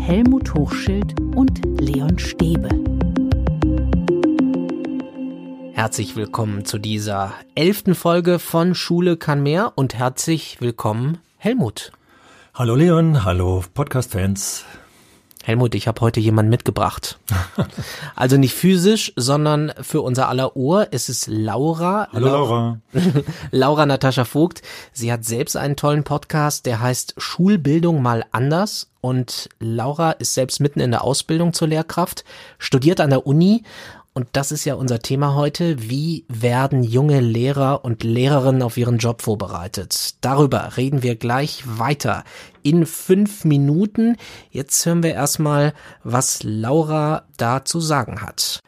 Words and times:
Helmut 0.00 0.54
Hochschild 0.54 1.20
und 1.36 1.60
Leon 1.78 2.18
Stäbe. 2.18 2.68
Herzlich 5.74 6.16
willkommen 6.16 6.64
zu 6.64 6.78
dieser 6.78 7.34
elften 7.54 7.94
Folge 7.94 8.38
von 8.38 8.74
Schule 8.74 9.16
kann 9.18 9.42
mehr 9.42 9.72
und 9.76 9.94
herzlich 9.94 10.56
willkommen 10.60 11.18
Helmut. 11.36 11.92
Hallo 12.54 12.74
Leon, 12.74 13.24
hallo 13.24 13.62
Podcast-Fans. 13.74 14.64
Helmut, 15.42 15.74
ich 15.74 15.88
habe 15.88 16.00
heute 16.02 16.20
jemanden 16.20 16.50
mitgebracht. 16.50 17.18
Also 18.14 18.36
nicht 18.36 18.52
physisch, 18.54 19.14
sondern 19.16 19.72
für 19.80 20.02
unser 20.02 20.28
aller 20.28 20.54
Ohr. 20.54 20.88
Es 20.90 21.08
ist 21.08 21.26
Laura. 21.26 22.08
Hallo 22.12 22.26
Laura. 22.26 22.78
Laura 23.50 23.86
Natascha 23.86 24.24
Vogt. 24.24 24.60
Sie 24.92 25.10
hat 25.10 25.24
selbst 25.24 25.56
einen 25.56 25.76
tollen 25.76 26.04
Podcast, 26.04 26.66
der 26.66 26.80
heißt 26.80 27.14
Schulbildung 27.16 28.02
mal 28.02 28.26
anders. 28.30 28.90
Und 29.00 29.48
Laura 29.58 30.12
ist 30.12 30.34
selbst 30.34 30.60
mitten 30.60 30.80
in 30.80 30.90
der 30.90 31.02
Ausbildung 31.02 31.54
zur 31.54 31.68
Lehrkraft, 31.68 32.24
studiert 32.58 33.00
an 33.00 33.08
der 33.08 33.26
Uni 33.26 33.62
und 34.12 34.28
das 34.32 34.50
ist 34.50 34.64
ja 34.64 34.74
unser 34.74 34.98
Thema 34.98 35.36
heute. 35.36 35.88
Wie 35.88 36.24
werden 36.28 36.82
junge 36.82 37.20
Lehrer 37.20 37.84
und 37.84 38.02
Lehrerinnen 38.02 38.62
auf 38.62 38.76
ihren 38.76 38.98
Job 38.98 39.22
vorbereitet? 39.22 40.16
Darüber 40.20 40.76
reden 40.76 41.04
wir 41.04 41.14
gleich 41.14 41.62
weiter 41.64 42.24
in 42.62 42.86
fünf 42.86 43.44
Minuten. 43.44 44.16
Jetzt 44.50 44.84
hören 44.84 45.04
wir 45.04 45.14
erstmal, 45.14 45.74
was 46.02 46.42
Laura 46.42 47.22
da 47.36 47.64
zu 47.64 47.78
sagen 47.78 48.20
hat. 48.20 48.60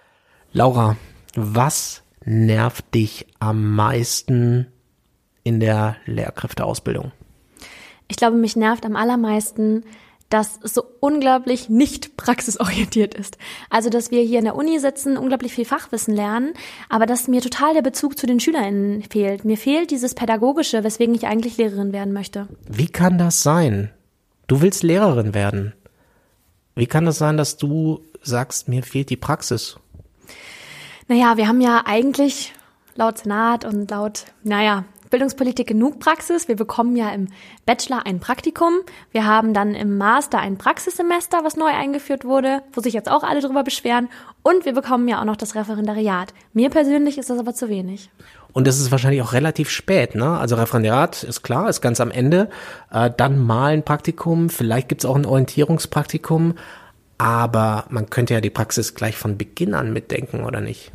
Laura, 0.52 0.96
was 1.34 2.02
nervt 2.24 2.94
dich 2.94 3.26
am 3.40 3.74
meisten 3.74 4.68
in 5.42 5.58
der 5.58 5.96
Lehrkräfteausbildung? 6.06 7.10
Ich 8.06 8.16
glaube, 8.16 8.36
mich 8.36 8.54
nervt 8.54 8.86
am 8.86 8.94
allermeisten, 8.94 9.84
das 10.32 10.58
so 10.62 10.84
unglaublich 11.00 11.68
nicht 11.68 12.16
praxisorientiert 12.16 13.14
ist. 13.14 13.36
Also, 13.70 13.90
dass 13.90 14.10
wir 14.10 14.22
hier 14.22 14.38
in 14.38 14.44
der 14.44 14.56
Uni 14.56 14.78
sitzen, 14.78 15.16
unglaublich 15.16 15.52
viel 15.52 15.64
Fachwissen 15.64 16.14
lernen, 16.14 16.54
aber 16.88 17.06
dass 17.06 17.28
mir 17.28 17.40
total 17.40 17.74
der 17.74 17.82
Bezug 17.82 18.18
zu 18.18 18.26
den 18.26 18.40
SchülerInnen 18.40 19.02
fehlt. 19.02 19.44
Mir 19.44 19.58
fehlt 19.58 19.90
dieses 19.90 20.14
Pädagogische, 20.14 20.84
weswegen 20.84 21.14
ich 21.14 21.26
eigentlich 21.26 21.58
Lehrerin 21.58 21.92
werden 21.92 22.12
möchte. 22.12 22.48
Wie 22.68 22.88
kann 22.88 23.18
das 23.18 23.42
sein? 23.42 23.90
Du 24.46 24.62
willst 24.62 24.82
Lehrerin 24.82 25.34
werden. 25.34 25.74
Wie 26.74 26.86
kann 26.86 27.04
das 27.04 27.18
sein, 27.18 27.36
dass 27.36 27.56
du 27.58 28.00
sagst, 28.22 28.68
mir 28.68 28.82
fehlt 28.82 29.10
die 29.10 29.16
Praxis? 29.16 29.76
Naja, 31.08 31.36
wir 31.36 31.48
haben 31.48 31.60
ja 31.60 31.82
eigentlich 31.84 32.54
laut 32.94 33.18
Senat 33.18 33.64
und 33.64 33.90
laut, 33.90 34.26
naja, 34.42 34.84
Bildungspolitik 35.12 35.68
genug 35.68 36.00
Praxis. 36.00 36.48
Wir 36.48 36.56
bekommen 36.56 36.96
ja 36.96 37.10
im 37.10 37.28
Bachelor 37.66 38.06
ein 38.06 38.18
Praktikum. 38.18 38.72
Wir 39.12 39.26
haben 39.26 39.54
dann 39.54 39.74
im 39.74 39.98
Master 39.98 40.38
ein 40.40 40.58
Praxissemester, 40.58 41.44
was 41.44 41.56
neu 41.56 41.66
eingeführt 41.66 42.24
wurde, 42.24 42.62
wo 42.72 42.80
sich 42.80 42.94
jetzt 42.94 43.10
auch 43.10 43.22
alle 43.22 43.40
drüber 43.40 43.62
beschweren. 43.62 44.08
Und 44.42 44.64
wir 44.64 44.72
bekommen 44.72 45.06
ja 45.06 45.20
auch 45.20 45.24
noch 45.24 45.36
das 45.36 45.54
Referendariat. 45.54 46.32
Mir 46.54 46.70
persönlich 46.70 47.18
ist 47.18 47.30
das 47.30 47.38
aber 47.38 47.54
zu 47.54 47.68
wenig. 47.68 48.10
Und 48.52 48.66
das 48.66 48.80
ist 48.80 48.90
wahrscheinlich 48.90 49.22
auch 49.22 49.34
relativ 49.34 49.70
spät, 49.70 50.14
ne? 50.14 50.38
Also 50.38 50.56
Referendariat 50.56 51.22
ist 51.22 51.42
klar, 51.42 51.68
ist 51.68 51.82
ganz 51.82 52.00
am 52.00 52.10
Ende. 52.10 52.48
Äh, 52.90 53.10
dann 53.16 53.38
mal 53.38 53.74
ein 53.74 53.84
Praktikum, 53.84 54.48
vielleicht 54.50 54.88
gibt's 54.88 55.04
auch 55.04 55.16
ein 55.16 55.26
Orientierungspraktikum. 55.26 56.54
Aber 57.22 57.84
man 57.88 58.10
könnte 58.10 58.34
ja 58.34 58.40
die 58.40 58.50
Praxis 58.50 58.96
gleich 58.96 59.16
von 59.16 59.38
Beginn 59.38 59.74
an 59.74 59.92
mitdenken, 59.92 60.42
oder 60.42 60.60
nicht? 60.60 60.90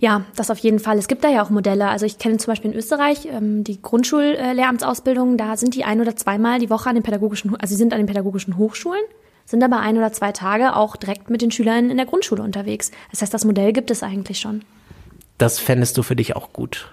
Ja, 0.00 0.24
das 0.34 0.50
auf 0.50 0.58
jeden 0.58 0.80
Fall. 0.80 0.98
Es 0.98 1.06
gibt 1.06 1.22
da 1.22 1.28
ja 1.28 1.44
auch 1.44 1.50
Modelle. 1.50 1.86
Also 1.86 2.06
ich 2.06 2.18
kenne 2.18 2.38
zum 2.38 2.50
Beispiel 2.50 2.72
in 2.72 2.76
Österreich 2.76 3.26
ähm, 3.26 3.62
die 3.62 3.80
Grundschullehramtsausbildung. 3.80 5.36
Da 5.36 5.56
sind 5.56 5.76
die 5.76 5.84
ein 5.84 6.00
oder 6.00 6.16
zweimal 6.16 6.58
die 6.58 6.70
Woche 6.70 6.88
an 6.88 6.96
den 6.96 7.04
pädagogischen, 7.04 7.54
also 7.54 7.72
sie 7.72 7.78
sind 7.78 7.92
an 7.92 8.00
den 8.00 8.08
pädagogischen 8.08 8.58
Hochschulen, 8.58 9.04
sind 9.44 9.62
aber 9.62 9.78
ein 9.78 9.96
oder 9.96 10.12
zwei 10.12 10.32
Tage 10.32 10.74
auch 10.74 10.96
direkt 10.96 11.30
mit 11.30 11.40
den 11.40 11.52
Schülern 11.52 11.88
in 11.88 11.98
der 11.98 12.06
Grundschule 12.06 12.42
unterwegs. 12.42 12.90
Das 13.12 13.22
heißt, 13.22 13.32
das 13.32 13.44
Modell 13.44 13.72
gibt 13.72 13.92
es 13.92 14.02
eigentlich 14.02 14.40
schon. 14.40 14.62
Das 15.38 15.60
fändest 15.60 15.96
du 15.96 16.02
für 16.02 16.16
dich 16.16 16.34
auch 16.34 16.52
gut. 16.52 16.90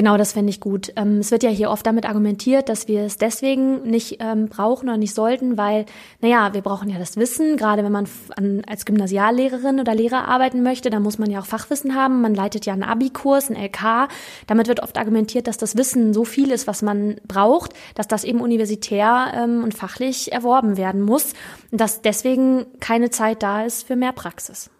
Genau, 0.00 0.16
das 0.16 0.32
fände 0.32 0.48
ich 0.48 0.60
gut. 0.60 0.94
Ähm, 0.96 1.18
es 1.18 1.30
wird 1.30 1.42
ja 1.42 1.50
hier 1.50 1.68
oft 1.68 1.84
damit 1.84 2.06
argumentiert, 2.06 2.70
dass 2.70 2.88
wir 2.88 3.02
es 3.02 3.18
deswegen 3.18 3.82
nicht 3.82 4.16
ähm, 4.20 4.48
brauchen 4.48 4.88
oder 4.88 4.96
nicht 4.96 5.14
sollten, 5.14 5.58
weil, 5.58 5.84
naja, 6.22 6.54
wir 6.54 6.62
brauchen 6.62 6.88
ja 6.88 6.98
das 6.98 7.18
Wissen. 7.18 7.58
Gerade 7.58 7.84
wenn 7.84 7.92
man 7.92 8.08
an, 8.34 8.62
als 8.66 8.86
Gymnasiallehrerin 8.86 9.78
oder 9.78 9.94
Lehrer 9.94 10.26
arbeiten 10.26 10.62
möchte, 10.62 10.88
dann 10.88 11.02
muss 11.02 11.18
man 11.18 11.30
ja 11.30 11.38
auch 11.38 11.44
Fachwissen 11.44 11.94
haben. 11.94 12.22
Man 12.22 12.34
leitet 12.34 12.64
ja 12.64 12.72
einen 12.72 12.82
Abi-Kurs, 12.82 13.50
einen 13.50 13.62
LK. 13.62 14.08
Damit 14.46 14.68
wird 14.68 14.82
oft 14.82 14.96
argumentiert, 14.96 15.46
dass 15.46 15.58
das 15.58 15.76
Wissen 15.76 16.14
so 16.14 16.24
viel 16.24 16.50
ist, 16.50 16.66
was 16.66 16.80
man 16.80 17.16
braucht, 17.28 17.74
dass 17.94 18.08
das 18.08 18.24
eben 18.24 18.40
universitär 18.40 19.34
ähm, 19.36 19.62
und 19.62 19.74
fachlich 19.74 20.32
erworben 20.32 20.78
werden 20.78 21.02
muss. 21.02 21.34
Und 21.72 21.78
dass 21.78 22.00
deswegen 22.00 22.64
keine 22.80 23.10
Zeit 23.10 23.42
da 23.42 23.66
ist 23.66 23.86
für 23.86 23.96
mehr 23.96 24.12
Praxis. 24.12 24.70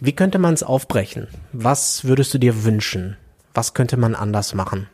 Wie 0.00 0.16
könnte 0.16 0.40
man 0.40 0.54
es 0.54 0.64
aufbrechen? 0.64 1.28
Was 1.52 2.04
würdest 2.04 2.34
du 2.34 2.38
dir 2.38 2.64
wünschen? 2.64 3.16
Was 3.54 3.74
könnte 3.74 3.96
man 3.96 4.14
anders 4.14 4.54
machen? 4.54 4.88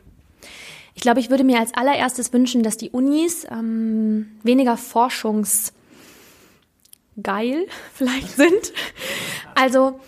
Ich 0.95 1.01
glaube, 1.03 1.19
ich 1.19 1.29
würde 1.29 1.43
mir 1.43 1.59
als 1.59 1.75
allererstes 1.75 2.33
wünschen, 2.33 2.63
dass 2.63 2.77
die 2.77 2.89
Unis 2.89 3.45
ähm, 3.51 4.31
weniger 4.41 4.77
forschungsgeil 4.77 5.73
vielleicht 7.93 8.35
sind. 8.35 8.73
Also 9.53 9.99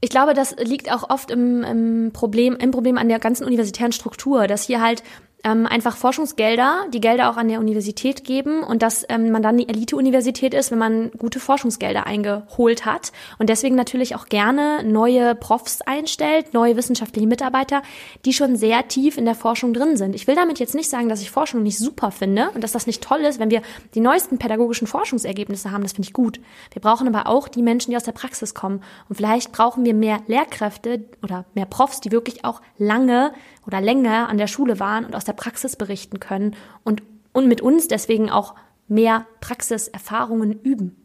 ich 0.00 0.10
glaube, 0.10 0.32
das 0.32 0.56
liegt 0.56 0.92
auch 0.92 1.10
oft 1.10 1.30
im, 1.30 1.64
im 1.64 2.10
Problem, 2.12 2.56
im 2.56 2.70
Problem 2.70 2.98
an 2.98 3.08
der 3.08 3.18
ganzen 3.18 3.44
universitären 3.44 3.92
Struktur, 3.92 4.46
dass 4.46 4.62
hier 4.64 4.80
halt 4.80 5.02
ähm, 5.44 5.66
einfach 5.66 5.96
Forschungsgelder, 5.96 6.86
die 6.92 7.00
Gelder 7.00 7.30
auch 7.30 7.36
an 7.36 7.48
der 7.48 7.60
Universität 7.60 8.24
geben 8.24 8.62
und 8.62 8.82
dass 8.82 9.04
ähm, 9.08 9.30
man 9.30 9.42
dann 9.42 9.56
die 9.56 9.68
Elite-Universität 9.68 10.52
ist, 10.52 10.70
wenn 10.70 10.78
man 10.78 11.10
gute 11.12 11.38
Forschungsgelder 11.38 12.06
eingeholt 12.06 12.84
hat 12.84 13.12
und 13.38 13.48
deswegen 13.48 13.76
natürlich 13.76 14.16
auch 14.16 14.26
gerne 14.26 14.82
neue 14.84 15.34
Profs 15.36 15.80
einstellt, 15.82 16.54
neue 16.54 16.76
wissenschaftliche 16.76 17.28
Mitarbeiter, 17.28 17.82
die 18.24 18.32
schon 18.32 18.56
sehr 18.56 18.88
tief 18.88 19.16
in 19.16 19.24
der 19.24 19.36
Forschung 19.36 19.72
drin 19.72 19.96
sind. 19.96 20.14
Ich 20.14 20.26
will 20.26 20.34
damit 20.34 20.58
jetzt 20.58 20.74
nicht 20.74 20.90
sagen, 20.90 21.08
dass 21.08 21.22
ich 21.22 21.30
Forschung 21.30 21.62
nicht 21.62 21.78
super 21.78 22.10
finde 22.10 22.50
und 22.54 22.64
dass 22.64 22.72
das 22.72 22.86
nicht 22.86 23.02
toll 23.02 23.20
ist, 23.20 23.38
wenn 23.38 23.50
wir 23.50 23.62
die 23.94 24.00
neuesten 24.00 24.38
pädagogischen 24.38 24.88
Forschungsergebnisse 24.88 25.70
haben. 25.70 25.82
Das 25.82 25.92
finde 25.92 26.08
ich 26.08 26.12
gut. 26.12 26.40
Wir 26.72 26.82
brauchen 26.82 27.06
aber 27.06 27.28
auch 27.28 27.46
die 27.46 27.62
Menschen, 27.62 27.92
die 27.92 27.96
aus 27.96 28.04
der 28.04 28.12
Praxis 28.12 28.54
kommen 28.54 28.82
und 29.08 29.16
vielleicht 29.16 29.52
brauchen 29.52 29.84
wir 29.84 29.94
mehr 29.94 30.18
Lehrkräfte 30.26 31.04
oder 31.22 31.44
mehr 31.54 31.66
Profs, 31.66 32.00
die 32.00 32.10
wirklich 32.10 32.44
auch 32.44 32.60
lange 32.76 33.32
oder 33.68 33.80
länger 33.82 34.28
an 34.28 34.38
der 34.38 34.46
Schule 34.46 34.80
waren 34.80 35.04
und 35.04 35.14
aus 35.14 35.24
der 35.24 35.34
Praxis 35.34 35.76
berichten 35.76 36.18
können 36.18 36.56
und, 36.84 37.02
und 37.32 37.46
mit 37.46 37.60
uns 37.60 37.86
deswegen 37.86 38.30
auch 38.30 38.54
mehr 38.88 39.26
Praxiserfahrungen 39.40 40.58
üben. 40.62 40.96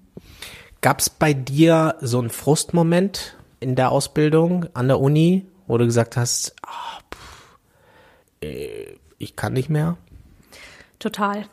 Gab 0.81 1.01
es 1.01 1.09
bei 1.09 1.34
dir 1.34 1.96
so 2.00 2.19
einen 2.19 2.29
Frustmoment 2.29 3.38
in 3.59 3.75
der 3.75 3.91
Ausbildung 3.91 4.66
an 4.74 4.88
der 4.88 5.00
Uni, 5.00 5.46
wo 5.68 5.78
du 5.78 5.85
gesagt 5.85 6.16
hast, 6.16 6.56
oh, 6.66 7.01
pff, 7.13 7.57
äh, 8.41 8.95
ich 9.18 9.35
kann 9.35 9.53
nicht 9.53 9.69
mehr? 9.69 9.97
Total. 11.00 11.45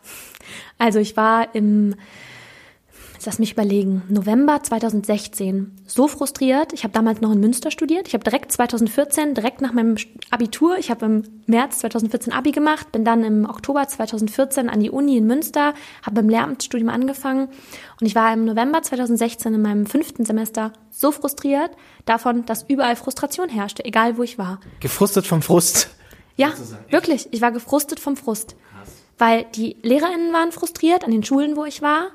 Also 0.79 1.01
ich 1.01 1.17
war 1.17 1.55
im 1.57 1.97
Jetzt 3.21 3.27
lass 3.27 3.39
mich 3.39 3.53
überlegen. 3.53 4.03
November 4.09 4.63
2016. 4.63 5.73
So 5.87 6.09
frustriert. 6.09 6.73
Ich 6.73 6.85
habe 6.85 6.95
damals 6.95 7.21
noch 7.21 7.31
in 7.31 7.39
Münster 7.39 7.71
studiert. 7.71 8.09
Ich 8.09 8.15
habe 8.15 8.25
direkt 8.25 8.51
2014, 8.51 9.35
direkt 9.35 9.61
nach 9.61 9.75
meinem 9.75 9.97
Abitur, 10.31 10.79
ich 10.79 10.91
habe 10.91 11.05
im 11.05 11.23
März 11.45 11.81
2014 11.81 12.33
Abi 12.33 12.51
gemacht, 12.51 12.93
bin 12.93 13.05
dann 13.05 13.23
im 13.23 13.45
Oktober 13.45 13.87
2014 13.87 14.71
an 14.71 14.81
die 14.81 14.89
Uni 14.89 15.19
in 15.19 15.27
Münster, 15.27 15.75
habe 16.03 16.15
beim 16.15 16.31
Lehramtsstudium 16.31 16.89
angefangen 16.89 17.49
und 18.01 18.07
ich 18.07 18.15
war 18.15 18.33
im 18.33 18.47
November 18.47 18.81
2016 18.81 19.53
in 19.53 19.61
meinem 19.61 19.85
fünften 19.85 20.25
Semester 20.25 20.73
so 20.89 21.13
frustriert 21.13 21.73
davon, 22.07 22.47
dass 22.47 22.65
überall 22.69 22.97
Frustration 22.97 23.51
herrschte, 23.51 23.85
egal 23.85 24.17
wo 24.17 24.23
ich 24.23 24.39
war. 24.39 24.61
Gefrustet 24.81 25.27
vom 25.27 25.43
Frust. 25.43 25.91
Ja, 26.37 26.55
wirklich. 26.89 27.29
Ich 27.33 27.43
war 27.43 27.53
gefrustet 27.53 28.01
vom 28.01 28.17
Frust. 28.17 28.57
Weil 29.19 29.45
die 29.55 29.77
LehrerInnen 29.83 30.33
waren 30.33 30.53
frustriert 30.53 31.05
an 31.05 31.11
den 31.11 31.23
Schulen, 31.23 31.55
wo 31.55 31.67
ich 31.67 31.83
war. 31.83 32.13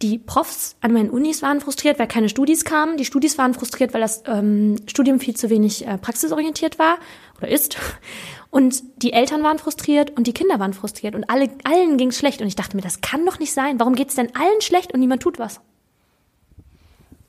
Die 0.00 0.18
Profs 0.18 0.76
an 0.80 0.92
meinen 0.92 1.10
Unis 1.10 1.42
waren 1.42 1.60
frustriert, 1.60 1.98
weil 1.98 2.06
keine 2.06 2.28
Studis 2.28 2.64
kamen. 2.64 2.96
Die 2.96 3.04
Studis 3.04 3.36
waren 3.36 3.52
frustriert, 3.52 3.94
weil 3.94 4.00
das 4.00 4.22
ähm, 4.26 4.76
Studium 4.86 5.18
viel 5.18 5.34
zu 5.34 5.50
wenig 5.50 5.86
äh, 5.86 5.98
praxisorientiert 5.98 6.78
war 6.78 6.98
oder 7.38 7.48
ist. 7.48 7.76
Und 8.50 8.82
die 9.02 9.12
Eltern 9.12 9.42
waren 9.42 9.58
frustriert 9.58 10.16
und 10.16 10.26
die 10.26 10.32
Kinder 10.32 10.58
waren 10.58 10.72
frustriert 10.72 11.14
und 11.14 11.28
alle, 11.28 11.50
allen 11.64 11.98
ging 11.98 12.08
es 12.08 12.18
schlecht. 12.18 12.40
Und 12.40 12.46
ich 12.46 12.56
dachte 12.56 12.76
mir, 12.76 12.82
das 12.82 13.02
kann 13.02 13.26
doch 13.26 13.38
nicht 13.38 13.52
sein. 13.52 13.78
Warum 13.78 13.94
geht 13.94 14.08
es 14.08 14.14
denn 14.14 14.34
allen 14.34 14.62
schlecht 14.62 14.94
und 14.94 15.00
niemand 15.00 15.22
tut 15.22 15.38
was? 15.38 15.60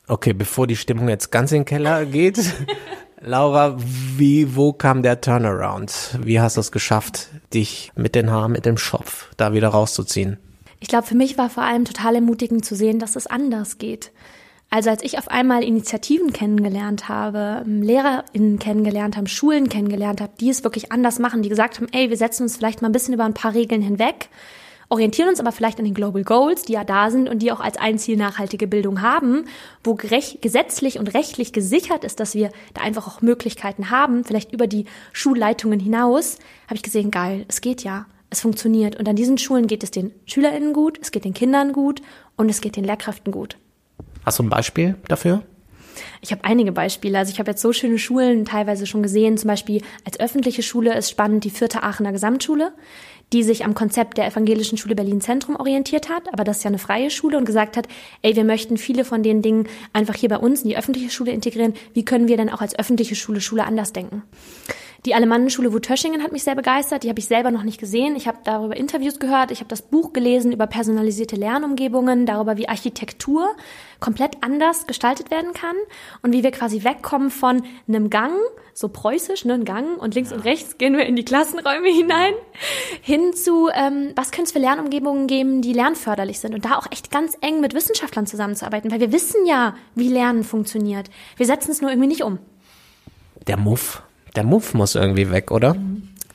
Okay, 0.08 0.32
bevor 0.32 0.66
die 0.66 0.78
Stimmung 0.78 1.10
jetzt 1.10 1.30
ganz 1.30 1.52
in 1.52 1.60
den 1.60 1.66
Keller 1.66 2.06
geht, 2.06 2.40
Laura, 3.20 3.76
wie, 3.78 4.56
wo 4.56 4.72
kam 4.72 5.04
der 5.04 5.20
Turnaround? 5.20 6.18
Wie 6.24 6.40
hast 6.40 6.56
du 6.56 6.62
es 6.62 6.72
geschafft, 6.72 7.28
dich 7.54 7.92
mit 7.96 8.16
den 8.16 8.32
Haaren, 8.32 8.54
mit 8.54 8.66
dem 8.66 8.78
Schopf 8.78 9.28
da 9.36 9.52
wieder 9.52 9.68
rauszuziehen? 9.68 10.40
Ich 10.80 10.88
glaube, 10.88 11.08
für 11.08 11.16
mich 11.16 11.38
war 11.38 11.50
vor 11.50 11.64
allem 11.64 11.86
total 11.86 12.16
ermutigend 12.16 12.66
zu 12.66 12.76
sehen, 12.76 13.00
dass 13.00 13.16
es 13.16 13.28
anders 13.28 13.78
geht. 13.78 14.12
Also 14.70 14.92
als 14.92 15.04
ich 15.04 15.18
auf 15.18 15.30
einmal 15.30 15.64
Initiativen 15.64 16.32
kennengelernt 16.32 17.10
habe, 17.10 17.64
ähm, 17.66 17.82
LehrerInnen 17.82 18.60
kennengelernt 18.60 19.18
haben, 19.18 19.28
Schulen 19.28 19.68
kennengelernt 19.68 20.22
habe, 20.22 20.34
die 20.40 20.50
es 20.50 20.64
wirklich 20.64 20.92
anders 20.92 21.18
machen, 21.18 21.42
die 21.42 21.50
gesagt 21.50 21.78
haben, 21.78 21.88
ey, 21.92 22.10
wir 22.10 22.18
setzen 22.18 22.44
uns 22.44 22.56
vielleicht 22.56 22.82
mal 22.82 22.90
ein 22.90 22.94
bisschen 22.94 23.16
über 23.16 23.26
ein 23.26 23.34
paar 23.34 23.56
Regeln 23.56 23.82
hinweg 23.82 24.30
orientieren 24.90 25.30
uns 25.30 25.40
aber 25.40 25.52
vielleicht 25.52 25.80
an 25.80 25.86
den 25.86 25.94
Global 25.94 26.24
Goals, 26.24 26.64
die 26.64 26.74
ja 26.74 26.84
da 26.84 27.12
sind 27.12 27.30
und 27.30 27.40
die 27.40 27.52
auch 27.52 27.60
als 27.60 27.78
ein 27.78 28.00
Ziel 28.00 28.18
nachhaltige 28.18 28.68
Bildung 28.68 29.02
haben, 29.02 29.46
wo 29.84 29.94
gesetzlich 29.94 31.00
und 31.00 31.14
rechtlich 31.14 31.54
gesichert 31.54 32.04
ist, 32.04 32.20
dass 32.20 32.36
wir 32.36 32.52
da 32.74 32.82
einfach 32.82 33.08
auch 33.08 33.22
Möglichkeiten 33.22 33.92
haben, 33.92 34.24
vielleicht 34.24 34.52
über 34.52 34.68
die 34.68 34.86
Schulleitungen 35.14 35.80
hinaus, 35.80 36.40
habe 36.66 36.76
ich 36.76 36.84
gesehen, 36.84 37.12
geil, 37.12 37.46
es 37.48 37.62
geht 37.62 37.84
ja. 37.84 38.08
Es 38.30 38.42
funktioniert. 38.42 38.96
Und 38.98 39.08
an 39.08 39.16
diesen 39.16 39.38
Schulen 39.38 39.68
geht 39.68 39.84
es 39.84 39.92
den 39.92 40.12
SchülerInnen 40.26 40.74
gut, 40.74 41.00
es 41.02 41.12
geht 41.12 41.26
den 41.26 41.34
Kindern 41.34 41.74
gut 41.74 42.02
und 42.36 42.50
es 42.50 42.62
geht 42.62 42.76
den 42.76 42.84
Lehrkräften 42.84 43.32
gut. 43.32 43.58
Hast 44.26 44.40
du 44.40 44.44
ein 44.44 44.50
Beispiel 44.50 44.96
dafür? 45.08 45.44
Ich 46.22 46.32
habe 46.32 46.44
einige 46.44 46.72
Beispiele. 46.72 47.18
Also 47.18 47.32
ich 47.32 47.40
habe 47.40 47.52
jetzt 47.52 47.62
so 47.62 47.74
schöne 47.74 47.98
Schulen 47.98 48.46
teilweise 48.46 48.86
schon 48.86 49.04
gesehen. 49.04 49.38
Zum 49.38 49.48
Beispiel 49.48 49.82
als 50.06 50.20
öffentliche 50.20 50.64
Schule 50.64 50.96
ist 50.98 51.10
spannend 51.10 51.44
die 51.44 51.50
vierte 51.50 51.84
Aachener 51.84 52.12
Gesamtschule, 52.12 52.74
die 53.34 53.44
sich 53.44 53.66
am 53.66 53.74
Konzept 53.74 54.18
der 54.18 54.28
Evangelischen 54.28 54.78
Schule 54.78 54.96
Berlin 54.96 55.22
Zentrum 55.22 55.56
orientiert 55.56 56.10
hat. 56.10 56.32
Aber 56.34 56.44
das 56.44 56.58
ist 56.58 56.64
ja 56.64 56.70
eine 56.70 56.80
freie 56.80 57.10
Schule 57.10 57.38
und 57.38 57.46
gesagt 57.46 57.78
hat, 57.78 57.88
ey, 58.22 58.36
wir 58.36 58.44
möchten 58.44 58.78
viele 58.78 59.06
von 59.06 59.24
den 59.24 59.42
Dingen 59.42 59.68
einfach 59.94 60.16
hier 60.16 60.30
bei 60.30 60.38
uns 60.38 60.64
in 60.64 60.70
die 60.70 60.78
öffentliche 60.78 61.10
Schule 61.10 61.32
integrieren. 61.32 61.74
Wie 61.94 62.06
können 62.06 62.28
wir 62.28 62.38
denn 62.38 62.50
auch 62.50 62.62
als 62.62 62.78
öffentliche 62.78 63.16
Schule 63.16 63.42
Schule 63.42 63.66
anders 63.66 63.94
denken? 63.94 64.24
Die 65.06 65.16
Alemannenschule 65.16 65.72
Wutöschingen 65.72 66.24
hat 66.24 66.34
mich 66.34 66.44
sehr 66.44 66.56
begeistert. 66.56 67.04
Die 67.04 67.10
habe 67.10 67.20
ich 67.20 67.26
selber 67.26 67.52
noch 67.52 67.64
nicht 67.64 67.80
gesehen. 67.80 68.18
Ich 68.18 68.28
habe 68.28 68.40
darüber 68.44 68.76
Interviews 68.76 69.20
gehört. 69.20 69.50
Ich 69.50 69.60
habe 69.60 69.70
das 69.70 69.82
Buch 69.82 70.12
gelesen 70.12 70.52
über 70.52 70.68
personalisierte 70.68 71.38
Lernumgebungen, 71.38 72.26
darüber, 72.26 72.58
wie 72.58 72.68
Architektur 72.68 73.56
komplett 74.02 74.44
anders 74.44 74.88
gestaltet 74.88 75.32
werden 75.32 75.54
kann 75.54 75.76
und 76.22 76.34
wie 76.34 76.44
wir 76.44 76.52
quasi 76.52 76.84
wegkommen 76.84 77.30
von 77.30 77.64
einem 77.88 78.10
Gang, 78.10 78.34
so 78.74 78.90
preußisch, 78.90 79.46
ne, 79.46 79.54
ein 79.54 79.66
Gang 79.66 80.02
und 80.02 80.16
links 80.16 80.34
und 80.34 80.42
rechts 80.42 80.78
gehen 80.78 80.98
wir 80.98 81.06
in 81.06 81.16
die 81.16 81.26
Klassenräume 81.26 81.90
hinein, 81.90 82.34
hin 83.02 83.34
zu, 83.34 83.70
ähm, 83.74 84.12
was 84.16 84.32
könnte 84.32 84.48
es 84.48 84.52
für 84.52 84.60
Lernumgebungen 84.60 85.28
geben, 85.28 85.62
die 85.62 85.74
lernförderlich 85.74 86.40
sind 86.40 86.54
und 86.54 86.66
da 86.66 86.78
auch 86.78 86.88
echt 86.92 87.10
ganz 87.12 87.38
eng 87.42 87.62
mit 87.62 87.74
Wissenschaftlern 87.74 88.28
zusammenzuarbeiten, 88.28 88.92
weil 88.92 89.00
wir 89.00 89.12
wissen 89.14 89.46
ja, 89.46 89.76
wie 89.96 90.10
Lernen 90.10 90.44
funktioniert. 90.44 91.10
Wir 91.38 91.46
setzen 91.46 91.72
es 91.72 91.82
nur 91.82 91.90
irgendwie 91.90 92.08
nicht 92.08 92.24
um. 92.24 92.40
Der 93.48 93.58
Muff 93.58 94.04
der 94.36 94.44
Muff 94.44 94.74
muss 94.74 94.96
irgendwie 94.96 95.32
weg, 95.32 95.52
oder? 95.52 95.76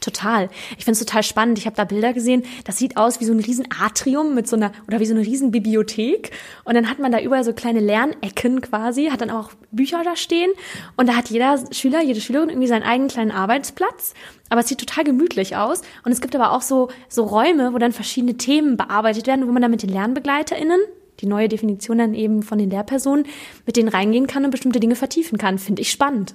Total. 0.05 0.50
Ich 0.76 0.85
finde 0.85 0.93
es 0.93 0.99
total 0.99 1.23
spannend. 1.23 1.58
Ich 1.58 1.64
habe 1.64 1.76
da 1.76 1.85
Bilder 1.85 2.12
gesehen. 2.12 2.43
Das 2.64 2.76
sieht 2.76 2.99
aus 2.99 3.20
wie 3.20 3.25
so 3.25 3.32
ein 3.32 3.41
riesen 3.41 3.67
Atrium 3.82 4.35
mit 4.35 4.46
so 4.46 4.55
einer 4.55 4.70
oder 4.87 5.00
wie 5.00 5.06
so 5.06 5.14
eine 5.14 5.25
riesen 5.25 5.50
Bibliothek. 5.50 6.31
Und 6.64 6.75
dann 6.75 6.91
hat 6.91 6.99
man 6.99 7.11
da 7.11 7.20
überall 7.20 7.43
so 7.43 7.55
kleine 7.55 7.81
Lernecken 7.81 8.61
quasi, 8.61 9.06
hat 9.06 9.23
dann 9.23 9.31
auch 9.31 9.52
Bücher 9.70 10.02
da 10.05 10.14
stehen. 10.14 10.50
Und 10.99 11.08
da 11.08 11.17
hat 11.17 11.31
jeder 11.31 11.58
Schüler, 11.73 12.02
jede 12.02 12.20
Schülerin 12.20 12.50
irgendwie 12.50 12.69
seinen 12.69 12.82
eigenen 12.82 13.08
kleinen 13.08 13.31
Arbeitsplatz. 13.31 14.12
Aber 14.50 14.61
es 14.61 14.69
sieht 14.69 14.79
total 14.79 15.05
gemütlich 15.05 15.56
aus. 15.56 15.81
Und 16.05 16.12
es 16.12 16.20
gibt 16.20 16.37
aber 16.37 16.52
auch 16.52 16.62
so 16.62 16.88
so 17.08 17.25
Räume, 17.25 17.73
wo 17.73 17.79
dann 17.79 17.93
verschiedene 17.93 18.35
Themen 18.35 18.76
bearbeitet 18.76 19.26
werden, 19.26 19.49
wo 19.49 19.52
man 19.52 19.62
dann 19.62 19.70
mit 19.70 19.82
den 19.82 19.91
LernbegleiterInnen 19.91 20.81
die 21.20 21.26
neue 21.26 21.49
Definition 21.49 21.99
dann 21.99 22.12
eben 22.12 22.43
von 22.43 22.58
den 22.58 22.70
Lehrpersonen, 22.70 23.25
mit 23.67 23.76
denen 23.76 23.88
reingehen 23.88 24.26
kann 24.26 24.44
und 24.44 24.50
bestimmte 24.50 24.81
Dinge 24.81 24.96
vertiefen 24.96 25.38
kann. 25.38 25.58
Finde 25.58 25.81
ich 25.81 25.91
spannend. 25.91 26.35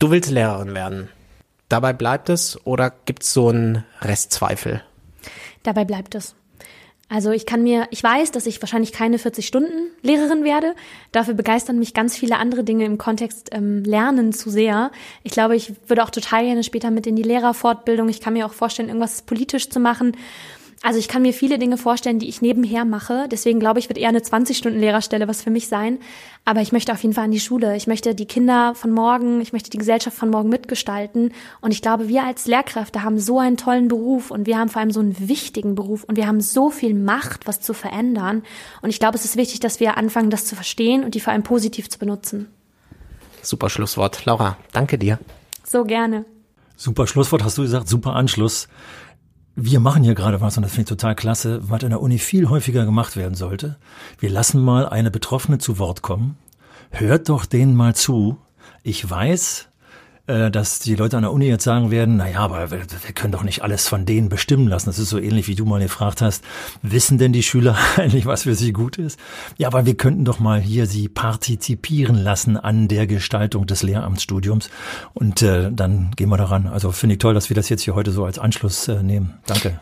Du 0.00 0.10
willst 0.10 0.30
Lehrerin 0.30 0.74
werden. 0.74 1.10
Dabei 1.68 1.92
bleibt 1.92 2.30
es 2.30 2.58
oder 2.64 2.90
gibt 3.04 3.22
es 3.22 3.34
so 3.34 3.48
einen 3.48 3.84
Restzweifel? 4.00 4.82
Dabei 5.62 5.84
bleibt 5.84 6.14
es. 6.14 6.34
Also 7.10 7.32
ich 7.32 7.44
kann 7.44 7.62
mir, 7.62 7.86
ich 7.90 8.02
weiß, 8.02 8.30
dass 8.30 8.46
ich 8.46 8.62
wahrscheinlich 8.62 8.92
keine 8.92 9.18
40 9.18 9.46
Stunden 9.46 9.90
Lehrerin 10.00 10.42
werde. 10.42 10.74
Dafür 11.12 11.34
begeistern 11.34 11.78
mich 11.78 11.92
ganz 11.92 12.16
viele 12.16 12.38
andere 12.38 12.64
Dinge 12.64 12.86
im 12.86 12.96
Kontext 12.96 13.50
ähm, 13.52 13.84
Lernen 13.84 14.32
zu 14.32 14.48
sehr. 14.48 14.90
Ich 15.22 15.32
glaube, 15.32 15.54
ich 15.54 15.74
würde 15.86 16.02
auch 16.02 16.10
total 16.10 16.44
gerne 16.44 16.64
später 16.64 16.90
mit 16.90 17.06
in 17.06 17.16
die 17.16 17.22
Lehrerfortbildung. 17.22 18.08
Ich 18.08 18.20
kann 18.20 18.32
mir 18.32 18.46
auch 18.46 18.54
vorstellen, 18.54 18.88
irgendwas 18.88 19.20
politisch 19.22 19.68
zu 19.68 19.80
machen. 19.80 20.16
Also 20.82 20.98
ich 20.98 21.08
kann 21.08 21.20
mir 21.20 21.34
viele 21.34 21.58
Dinge 21.58 21.76
vorstellen, 21.76 22.18
die 22.18 22.28
ich 22.28 22.40
nebenher 22.40 22.86
mache. 22.86 23.28
Deswegen 23.30 23.60
glaube 23.60 23.78
ich, 23.78 23.90
wird 23.90 23.98
eher 23.98 24.08
eine 24.08 24.20
20-Stunden-Lehrerstelle 24.20 25.28
was 25.28 25.42
für 25.42 25.50
mich 25.50 25.68
sein. 25.68 25.98
Aber 26.46 26.62
ich 26.62 26.72
möchte 26.72 26.92
auf 26.92 27.02
jeden 27.02 27.14
Fall 27.14 27.24
an 27.24 27.30
die 27.30 27.40
Schule. 27.40 27.76
Ich 27.76 27.86
möchte 27.86 28.14
die 28.14 28.24
Kinder 28.24 28.74
von 28.74 28.90
morgen, 28.90 29.42
ich 29.42 29.52
möchte 29.52 29.68
die 29.68 29.76
Gesellschaft 29.76 30.16
von 30.16 30.30
morgen 30.30 30.48
mitgestalten. 30.48 31.32
Und 31.60 31.72
ich 31.72 31.82
glaube, 31.82 32.08
wir 32.08 32.24
als 32.24 32.46
Lehrkräfte 32.46 33.02
haben 33.02 33.18
so 33.18 33.38
einen 33.38 33.58
tollen 33.58 33.88
Beruf 33.88 34.30
und 34.30 34.46
wir 34.46 34.58
haben 34.58 34.70
vor 34.70 34.80
allem 34.80 34.90
so 34.90 35.00
einen 35.00 35.28
wichtigen 35.28 35.74
Beruf 35.74 36.04
und 36.04 36.16
wir 36.16 36.26
haben 36.26 36.40
so 36.40 36.70
viel 36.70 36.94
Macht, 36.94 37.46
was 37.46 37.60
zu 37.60 37.74
verändern. 37.74 38.42
Und 38.80 38.88
ich 38.88 38.98
glaube, 38.98 39.18
es 39.18 39.26
ist 39.26 39.36
wichtig, 39.36 39.60
dass 39.60 39.80
wir 39.80 39.98
anfangen, 39.98 40.30
das 40.30 40.46
zu 40.46 40.54
verstehen 40.54 41.04
und 41.04 41.14
die 41.14 41.20
vor 41.20 41.34
allem 41.34 41.42
positiv 41.42 41.90
zu 41.90 41.98
benutzen. 41.98 42.48
Super 43.42 43.68
Schlusswort. 43.68 44.24
Laura, 44.24 44.56
danke 44.72 44.96
dir. 44.96 45.18
So 45.62 45.84
gerne. 45.84 46.24
Super 46.76 47.06
Schlusswort 47.06 47.44
hast 47.44 47.58
du 47.58 47.62
gesagt, 47.62 47.86
super 47.88 48.14
Anschluss. 48.14 48.66
Wir 49.56 49.80
machen 49.80 50.04
hier 50.04 50.14
gerade 50.14 50.40
was 50.40 50.56
und 50.56 50.62
das 50.62 50.72
finde 50.72 50.82
ich 50.82 50.88
total 50.88 51.14
klasse, 51.14 51.60
was 51.68 51.82
in 51.82 51.90
der 51.90 52.00
Uni 52.00 52.18
viel 52.18 52.48
häufiger 52.48 52.84
gemacht 52.84 53.16
werden 53.16 53.34
sollte. 53.34 53.76
Wir 54.18 54.30
lassen 54.30 54.62
mal 54.62 54.88
eine 54.88 55.10
Betroffene 55.10 55.58
zu 55.58 55.78
Wort 55.78 56.02
kommen. 56.02 56.38
Hört 56.90 57.28
doch 57.28 57.46
denen 57.46 57.74
mal 57.74 57.94
zu. 57.94 58.38
Ich 58.82 59.08
weiß, 59.08 59.68
dass 60.30 60.78
die 60.78 60.94
Leute 60.94 61.16
an 61.16 61.22
der 61.22 61.32
Uni 61.32 61.46
jetzt 61.46 61.64
sagen 61.64 61.90
werden, 61.90 62.16
na 62.16 62.28
ja, 62.28 62.40
aber 62.40 62.70
wir, 62.70 62.80
wir, 62.80 63.12
können 63.14 63.32
doch 63.32 63.42
nicht 63.42 63.62
alles 63.62 63.88
von 63.88 64.06
denen 64.06 64.28
bestimmen 64.28 64.68
lassen. 64.68 64.86
Das 64.86 64.98
ist 64.98 65.10
so 65.10 65.18
ähnlich, 65.18 65.48
wie 65.48 65.54
du 65.54 65.64
mal 65.64 65.80
gefragt 65.80 66.22
hast, 66.22 66.44
wissen 66.82 67.18
denn 67.18 67.32
die 67.32 67.42
Schüler 67.42 67.76
eigentlich, 67.96 68.26
was 68.26 68.44
für 68.44 68.54
sie 68.54 68.72
gut 68.72 68.98
ist? 68.98 69.18
Ja, 69.56 69.68
aber 69.68 69.86
wir 69.86 69.96
könnten 69.96 70.24
doch 70.24 70.38
mal 70.38 70.60
hier 70.60 70.86
sie 70.86 71.08
partizipieren 71.08 72.16
lassen 72.16 72.56
an 72.56 72.88
der 72.88 73.06
Gestaltung 73.06 73.66
des 73.66 73.82
Lehramtsstudiums. 73.82 74.70
Und 75.14 75.42
äh, 75.42 75.70
dann 75.72 76.12
gehen 76.16 76.28
wir 76.28 76.36
daran. 76.36 76.66
Also 76.66 76.92
finde 76.92 77.14
ich 77.14 77.18
toll, 77.18 77.34
dass 77.34 77.50
wir 77.50 77.54
das 77.54 77.68
jetzt 77.68 77.82
hier 77.82 77.94
heute 77.94 78.12
so 78.12 78.24
als 78.24 78.38
Anschluss 78.38 78.88
äh, 78.88 79.02
nehmen. 79.02 79.38
Danke. 79.46 79.80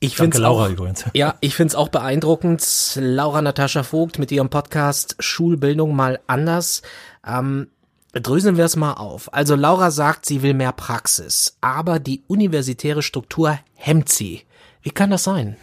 Ich 0.00 0.16
finde 0.16 0.38
Laura 0.38 0.66
auch, 0.66 0.70
übrigens. 0.70 1.04
Ja, 1.14 1.34
ich 1.40 1.54
finde 1.54 1.70
es 1.70 1.74
auch 1.74 1.88
beeindruckend. 1.88 2.98
Laura 3.00 3.40
Natascha 3.40 3.82
Vogt 3.82 4.18
mit 4.18 4.30
ihrem 4.32 4.50
Podcast 4.50 5.16
Schulbildung 5.18 5.96
mal 5.96 6.20
anders. 6.26 6.82
Ähm, 7.26 7.68
Dröseln 8.20 8.56
wir 8.56 8.64
es 8.64 8.76
mal 8.76 8.94
auf. 8.94 9.32
Also 9.34 9.54
Laura 9.54 9.90
sagt, 9.90 10.26
sie 10.26 10.42
will 10.42 10.54
mehr 10.54 10.72
Praxis, 10.72 11.56
aber 11.60 11.98
die 11.98 12.22
universitäre 12.26 13.02
Struktur 13.02 13.58
hemmt 13.74 14.08
sie. 14.08 14.42
Wie 14.82 14.90
kann 14.90 15.10
das 15.10 15.24
sein? 15.24 15.56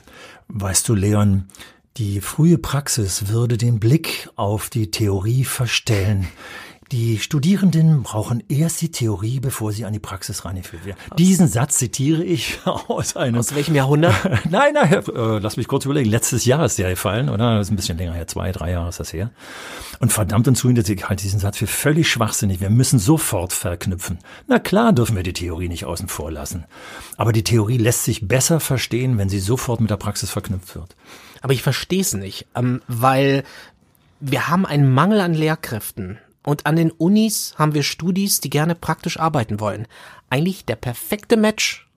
Weißt 0.49 0.87
du, 0.87 0.95
Leon, 0.95 1.45
die 1.97 2.21
frühe 2.21 2.57
Praxis 2.57 3.29
würde 3.29 3.57
den 3.57 3.79
Blick 3.79 4.29
auf 4.35 4.69
die 4.69 4.91
Theorie 4.91 5.45
verstellen. 5.45 6.27
Die 6.93 7.17
Studierenden 7.17 8.03
brauchen 8.03 8.43
erst 8.49 8.79
die 8.81 8.91
Theorie, 8.91 9.39
bevor 9.39 9.71
sie 9.71 9.83
an 9.85 9.93
die 9.93 9.99
Praxis 9.99 10.45
reingeführt 10.45 10.85
werden. 10.85 10.99
Aus 11.09 11.17
Diesen 11.17 11.47
Satz 11.47 11.79
zitiere 11.79 12.23
ich 12.23 12.59
aus 12.65 13.15
einem. 13.15 13.39
Aus 13.39 13.55
welchem 13.55 13.73
Jahrhundert? 13.73 14.13
nein, 14.51 14.75
nein, 14.75 14.93
äh, 14.93 15.39
lass 15.39 15.57
mich 15.57 15.67
kurz 15.67 15.85
überlegen. 15.85 16.11
Letztes 16.11 16.45
Jahr 16.45 16.63
ist 16.63 16.77
der 16.77 16.91
gefallen, 16.91 17.29
oder? 17.29 17.57
Das 17.57 17.65
ist 17.65 17.73
ein 17.73 17.77
bisschen 17.77 17.97
länger 17.97 18.13
her, 18.13 18.27
zwei, 18.27 18.51
drei 18.51 18.69
Jahre 18.69 18.89
ist 18.89 18.99
das 18.99 19.11
her. 19.11 19.31
Und 20.01 20.13
verdammt 20.13 20.47
und 20.47 20.53
zu 20.53 20.69
ich 20.69 21.09
halte 21.09 21.23
diesen 21.23 21.39
Satz 21.39 21.57
für 21.57 21.65
völlig 21.65 22.11
schwachsinnig. 22.11 22.61
Wir 22.61 22.69
müssen 22.69 22.99
sofort 22.99 23.53
verknüpfen. 23.53 24.19
Na 24.45 24.59
klar 24.59 24.93
dürfen 24.93 25.15
wir 25.15 25.23
die 25.23 25.33
Theorie 25.33 25.69
nicht 25.69 25.85
außen 25.85 26.07
vor 26.07 26.29
lassen. 26.29 26.65
Aber 27.17 27.33
die 27.33 27.43
Theorie 27.43 27.79
lässt 27.79 28.03
sich 28.03 28.27
besser 28.27 28.59
verstehen, 28.59 29.17
wenn 29.17 29.29
sie 29.29 29.39
sofort 29.39 29.81
mit 29.81 29.89
der 29.89 29.97
Praxis 29.97 30.29
verknüpft 30.29 30.75
wird. 30.75 30.95
Aber 31.41 31.53
ich 31.53 31.63
verstehe 31.63 32.01
es 32.01 32.13
nicht, 32.13 32.45
ähm, 32.53 32.83
weil 32.87 33.45
wir 34.19 34.47
haben 34.47 34.67
einen 34.67 34.93
Mangel 34.93 35.21
an 35.21 35.33
Lehrkräften. 35.33 36.19
Und 36.45 36.65
an 36.65 36.75
den 36.75 36.91
Unis 36.91 37.53
haben 37.57 37.73
wir 37.73 37.83
Studis, 37.83 38.39
die 38.39 38.49
gerne 38.49 38.75
praktisch 38.75 39.19
arbeiten 39.19 39.59
wollen. 39.59 39.87
Eigentlich 40.29 40.65
der 40.65 40.75
perfekte 40.75 41.37
Match. 41.37 41.87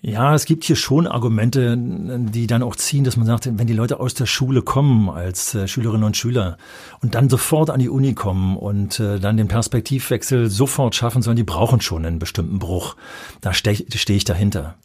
Ja, 0.00 0.34
es 0.34 0.44
gibt 0.44 0.64
hier 0.64 0.76
schon 0.76 1.06
Argumente, 1.06 1.76
die 1.76 2.46
dann 2.46 2.62
auch 2.62 2.76
ziehen, 2.76 3.02
dass 3.02 3.16
man 3.16 3.26
sagt, 3.26 3.50
wenn 3.58 3.66
die 3.66 3.72
Leute 3.72 3.98
aus 3.98 4.14
der 4.14 4.26
Schule 4.26 4.62
kommen 4.62 5.10
als 5.10 5.54
äh, 5.54 5.66
Schülerinnen 5.66 6.04
und 6.04 6.16
Schüler 6.16 6.58
und 7.02 7.14
dann 7.16 7.28
sofort 7.28 7.70
an 7.70 7.80
die 7.80 7.88
Uni 7.88 8.14
kommen 8.14 8.56
und 8.56 9.00
äh, 9.00 9.18
dann 9.18 9.36
den 9.36 9.48
Perspektivwechsel 9.48 10.48
sofort 10.48 10.94
schaffen 10.94 11.22
sollen, 11.22 11.36
die 11.36 11.42
brauchen 11.42 11.80
schon 11.80 12.06
einen 12.06 12.18
bestimmten 12.18 12.58
Bruch. 12.58 12.94
Da 13.40 13.52
stehe 13.52 13.84
steh 13.92 14.16
ich 14.16 14.24
dahinter. 14.24 14.76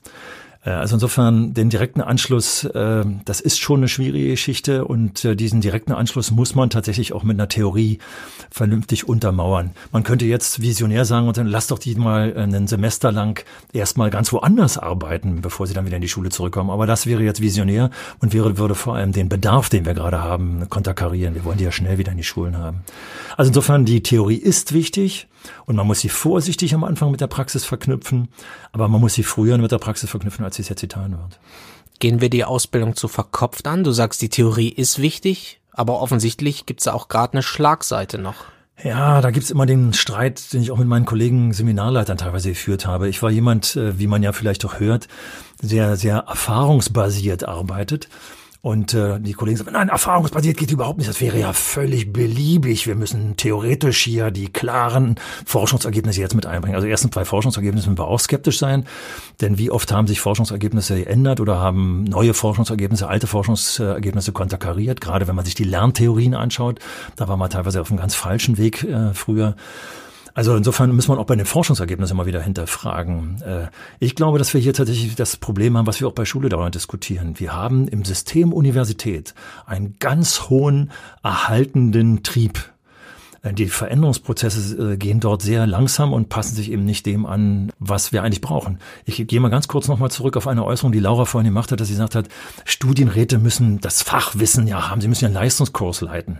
Äh, 0.63 0.71
also 0.71 0.95
insofern 0.95 1.53
den 1.53 1.69
direkten 1.69 2.01
Anschluss, 2.01 2.63
äh, 2.65 3.03
das 3.25 3.41
ist 3.41 3.59
schon 3.59 3.79
eine 3.79 3.87
schwierige 3.87 4.29
Geschichte 4.29 4.85
und 4.85 5.25
äh, 5.25 5.35
diesen 5.35 5.61
direkten 5.61 5.93
Anschluss 5.93 6.31
muss 6.31 6.55
man 6.55 6.69
tatsächlich 6.69 7.13
auch 7.13 7.23
mit 7.23 7.37
einer 7.37 7.47
Theorie 7.47 7.99
vernünftig 8.49 9.07
untermauern. 9.07 9.71
Man 9.91 10.03
könnte 10.03 10.25
jetzt 10.25 10.61
visionär 10.61 11.05
sagen, 11.05 11.27
und 11.27 11.37
dann 11.37 11.47
lass 11.47 11.67
doch 11.67 11.79
die 11.79 11.95
mal 11.95 12.35
ein 12.35 12.67
Semester 12.67 13.11
lang 13.11 13.43
erstmal 13.73 14.09
ganz 14.09 14.31
woanders 14.33 14.77
arbeiten, 14.77 15.41
bevor 15.41 15.67
sie 15.67 15.73
dann 15.73 15.85
wieder 15.85 15.95
in 15.95 16.01
die 16.01 16.09
Schule 16.09 16.29
zurückkommen. 16.29 16.69
Aber 16.69 16.85
das 16.85 17.05
wäre 17.05 17.23
jetzt 17.23 17.41
visionär 17.41 17.89
und 18.19 18.33
wäre, 18.33 18.57
würde 18.57 18.75
vor 18.75 18.95
allem 18.95 19.11
den 19.11 19.29
Bedarf, 19.29 19.69
den 19.69 19.85
wir 19.85 19.93
gerade 19.93 20.21
haben, 20.21 20.69
konterkarieren. 20.69 21.35
Wir 21.35 21.45
wollen 21.45 21.57
die 21.57 21.63
ja 21.63 21.71
schnell 21.71 21.97
wieder 21.97 22.11
in 22.11 22.17
die 22.17 22.23
Schulen 22.23 22.57
haben. 22.57 22.81
Also 23.37 23.49
insofern, 23.49 23.85
die 23.85 24.03
Theorie 24.03 24.35
ist 24.37 24.73
wichtig. 24.73 25.27
Und 25.65 25.75
man 25.75 25.87
muss 25.87 25.99
sie 25.99 26.09
vorsichtig 26.09 26.73
am 26.73 26.83
Anfang 26.83 27.11
mit 27.11 27.21
der 27.21 27.27
Praxis 27.27 27.65
verknüpfen, 27.65 28.29
aber 28.71 28.87
man 28.87 29.01
muss 29.01 29.13
sie 29.13 29.23
früher 29.23 29.57
mit 29.57 29.71
der 29.71 29.79
Praxis 29.79 30.09
verknüpfen, 30.09 30.45
als 30.45 30.55
sie 30.55 30.61
es 30.61 30.69
jetzt 30.69 30.81
getan 30.81 31.11
wird. 31.11 31.39
Gehen 31.99 32.21
wir 32.21 32.29
die 32.29 32.45
Ausbildung 32.45 32.95
zu 32.95 33.07
verkopft 33.07 33.67
an? 33.67 33.83
Du 33.83 33.91
sagst, 33.91 34.21
die 34.21 34.29
Theorie 34.29 34.69
ist 34.69 34.99
wichtig, 34.99 35.61
aber 35.71 36.01
offensichtlich 36.01 36.65
gibt 36.65 36.81
es 36.81 36.87
auch 36.87 37.07
gerade 37.07 37.33
eine 37.33 37.43
Schlagseite 37.43 38.17
noch. 38.17 38.45
Ja, 38.83 39.21
da 39.21 39.29
gibt's 39.29 39.51
immer 39.51 39.67
den 39.67 39.93
Streit, 39.93 40.53
den 40.53 40.63
ich 40.63 40.71
auch 40.71 40.77
mit 40.77 40.87
meinen 40.87 41.05
Kollegen 41.05 41.53
Seminarleitern 41.53 42.17
teilweise 42.17 42.49
geführt 42.49 42.87
habe. 42.87 43.09
Ich 43.09 43.21
war 43.21 43.29
jemand, 43.29 43.75
äh, 43.75 43.99
wie 43.99 44.07
man 44.07 44.23
ja 44.23 44.31
vielleicht 44.31 44.65
auch 44.65 44.79
hört, 44.79 45.07
sehr, 45.61 45.95
sehr 45.97 46.17
erfahrungsbasiert 46.27 47.47
arbeitet. 47.47 48.09
Und 48.63 48.93
äh, 48.93 49.19
die 49.19 49.33
Kollegen 49.33 49.57
sagen, 49.57 49.71
nein, 49.73 49.89
erfahrungsbasiert 49.89 50.55
geht 50.55 50.69
überhaupt 50.69 50.99
nicht. 50.99 51.09
Das 51.09 51.19
wäre 51.19 51.39
ja 51.39 51.51
völlig 51.51 52.13
beliebig. 52.13 52.85
Wir 52.85 52.93
müssen 52.93 53.35
theoretisch 53.35 54.03
hier 54.03 54.29
die 54.29 54.49
klaren 54.49 55.15
Forschungsergebnisse 55.47 56.21
jetzt 56.21 56.35
mit 56.35 56.45
einbringen. 56.45 56.75
Also 56.75 56.87
erstens 56.87 57.09
bei 57.09 57.25
Forschungsergebnissen 57.25 57.91
müssen 57.91 57.99
wir 57.99 58.07
auch 58.07 58.19
skeptisch 58.19 58.59
sein. 58.59 58.85
Denn 59.41 59.57
wie 59.57 59.71
oft 59.71 59.91
haben 59.91 60.05
sich 60.05 60.21
Forschungsergebnisse 60.21 60.95
geändert 60.95 61.39
oder 61.39 61.59
haben 61.59 62.03
neue 62.03 62.35
Forschungsergebnisse, 62.35 63.07
alte 63.07 63.25
Forschungsergebnisse 63.25 64.31
konterkariert? 64.31 65.01
Gerade 65.01 65.27
wenn 65.27 65.35
man 65.35 65.45
sich 65.45 65.55
die 65.55 65.63
Lerntheorien 65.63 66.35
anschaut, 66.35 66.77
da 67.15 67.27
war 67.27 67.37
man 67.37 67.49
teilweise 67.49 67.81
auf 67.81 67.89
einem 67.89 67.99
ganz 67.99 68.13
falschen 68.13 68.59
Weg 68.59 68.83
äh, 68.83 69.15
früher. 69.15 69.55
Also 70.33 70.55
insofern 70.55 70.95
muss 70.95 71.07
man 71.07 71.17
auch 71.17 71.25
bei 71.25 71.35
den 71.35 71.45
Forschungsergebnissen 71.45 72.15
immer 72.15 72.25
wieder 72.25 72.41
hinterfragen. 72.41 73.41
Äh, 73.41 73.67
ich 73.99 74.15
glaube, 74.15 74.37
dass 74.37 74.53
wir 74.53 74.61
hier 74.61 74.73
tatsächlich 74.73 75.15
das 75.15 75.37
Problem 75.37 75.77
haben, 75.77 75.87
was 75.87 75.99
wir 75.99 76.07
auch 76.07 76.13
bei 76.13 76.25
Schule 76.25 76.49
dauernd 76.49 76.75
diskutieren. 76.75 77.39
Wir 77.39 77.53
haben 77.53 77.87
im 77.87 78.05
System 78.05 78.53
Universität 78.53 79.33
einen 79.65 79.95
ganz 79.99 80.49
hohen 80.49 80.91
erhaltenden 81.23 82.23
Trieb. 82.23 82.71
Äh, 83.41 83.53
die 83.53 83.67
Veränderungsprozesse 83.67 84.93
äh, 84.93 84.97
gehen 84.97 85.19
dort 85.19 85.41
sehr 85.41 85.67
langsam 85.67 86.13
und 86.13 86.29
passen 86.29 86.55
sich 86.55 86.71
eben 86.71 86.85
nicht 86.85 87.05
dem 87.05 87.25
an, 87.25 87.71
was 87.79 88.13
wir 88.13 88.23
eigentlich 88.23 88.41
brauchen. 88.41 88.79
Ich 89.05 89.27
gehe 89.27 89.39
mal 89.39 89.49
ganz 89.49 89.67
kurz 89.67 89.87
nochmal 89.87 90.11
zurück 90.11 90.37
auf 90.37 90.47
eine 90.47 90.63
Äußerung, 90.63 90.91
die 90.91 90.99
Laura 90.99 91.25
vorhin 91.25 91.49
gemacht 91.49 91.71
hat, 91.71 91.79
dass 91.79 91.87
sie 91.87 91.95
gesagt 91.95 92.15
hat, 92.15 92.29
Studienräte 92.65 93.37
müssen 93.37 93.81
das 93.81 94.01
Fachwissen 94.01 94.67
ja 94.67 94.89
haben, 94.89 95.01
sie 95.01 95.07
müssen 95.07 95.25
ja 95.25 95.27
einen 95.27 95.35
Leistungskurs 95.35 96.01
leiten 96.01 96.39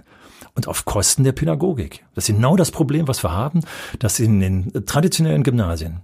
und 0.56 0.68
auf 0.68 0.86
Kosten 0.86 1.24
der 1.24 1.32
Pädagogik. 1.32 2.06
Das 2.16 2.28
ist 2.28 2.36
genau 2.36 2.56
das 2.56 2.72
Problem, 2.72 3.08
was 3.08 3.24
wir 3.24 3.32
haben, 3.32 3.62
dass 4.00 4.20
in 4.20 4.40
den 4.40 4.86
traditionellen 4.86 5.44
Gymnasien 5.44 6.02